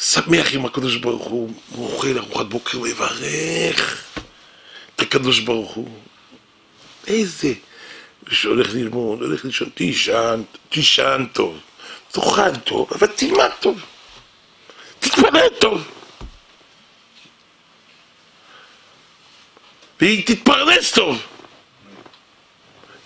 [0.00, 4.04] שמח עם הקדוש ברוך הוא, הוא אוכל ארוחת בוקר, הוא יברך
[4.94, 5.88] את הקדוש ברוך הוא.
[7.06, 7.54] איזה,
[8.30, 11.58] שהולך ללמוד, הולך לישון, תישן, תישן טוב,
[12.12, 13.80] תאכל טוב, אבל תלמד טוב,
[14.98, 15.88] תתפלל טוב.
[20.00, 21.26] והיא תתפרנס טוב.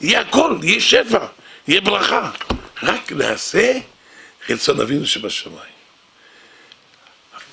[0.01, 1.27] יהיה הכל, יהיה שפע,
[1.69, 2.31] יהיה ברכה.
[2.83, 3.79] רק נעשה
[4.49, 5.72] רצון אבינו שבשמיים.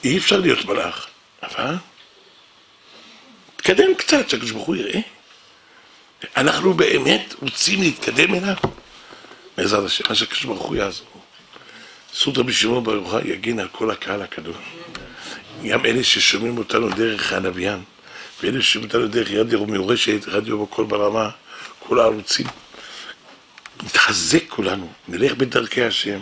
[0.03, 1.07] אי אפשר להיות מלאך,
[1.43, 1.75] אבל
[3.55, 4.99] תקדם קצת, שהקדוש ברוך הוא יראה.
[6.37, 8.55] אנחנו באמת רוצים להתקדם אליו.
[9.57, 11.07] בעזרת השם, מה שהקדוש ברוך הוא יעזור.
[12.13, 14.55] זכות רבי שמעון בר יוחאי יגן על כל הקהל הקדוש.
[15.69, 17.83] גם אלה ששומעים אותנו דרך הנביין,
[18.43, 21.29] ואלה ששומעים אותנו דרך רדיו מיורשת, רדיו בקול ברמה,
[21.79, 22.45] כל הערוצים.
[23.83, 26.19] נתחזק כולנו, נלך בדרכי השם,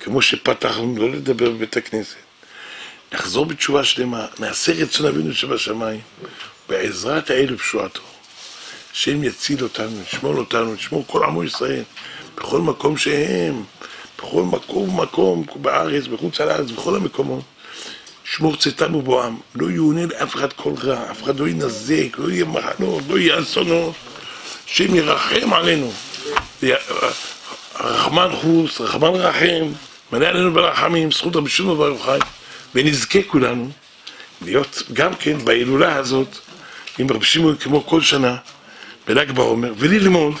[0.00, 2.16] כמו שפתחנו לא לדבר בבית הכנסת.
[3.14, 6.00] נחזור בתשובה שלמה, נעשה רצון אבינו שבשמיים,
[6.68, 8.00] בעזרת האל ופשועתו.
[8.92, 11.82] השם יציל אותנו, ישמור אותנו, ישמור כל עמו ישראל,
[12.36, 13.64] בכל מקום שהם,
[14.18, 17.42] בכל מקום ומקום, בארץ, בחוץ על הארץ, בכל המקומות.
[18.24, 22.44] שמור צאתם ובואם, לא יאונה לאף אחד כל רע, אף אחד לא ינזק, לא יהיה
[22.44, 23.94] מחנות, לא יהיה אסונות,
[24.66, 25.92] השם ירחם עלינו.
[27.80, 29.72] רחמן חוס, רחמן רחם,
[30.12, 32.18] מלא עלינו ברחמים, זכות רבי שמעון בר יוחאי,
[32.74, 33.70] ונזכה כולנו
[34.42, 36.38] להיות גם כן בהילולה הזאת
[36.98, 38.36] עם רבי שמעון כמו כל שנה,
[39.06, 40.34] בל"ג בעומר, וללמוד,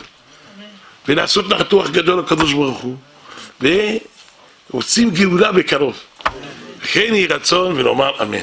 [1.08, 2.96] ולעשות נחתוח גדול לקדוש ברוך הוא,
[4.70, 5.98] ורוצים גאולה בקרוב.
[6.82, 8.42] כן יהי רצון ונאמר אמן.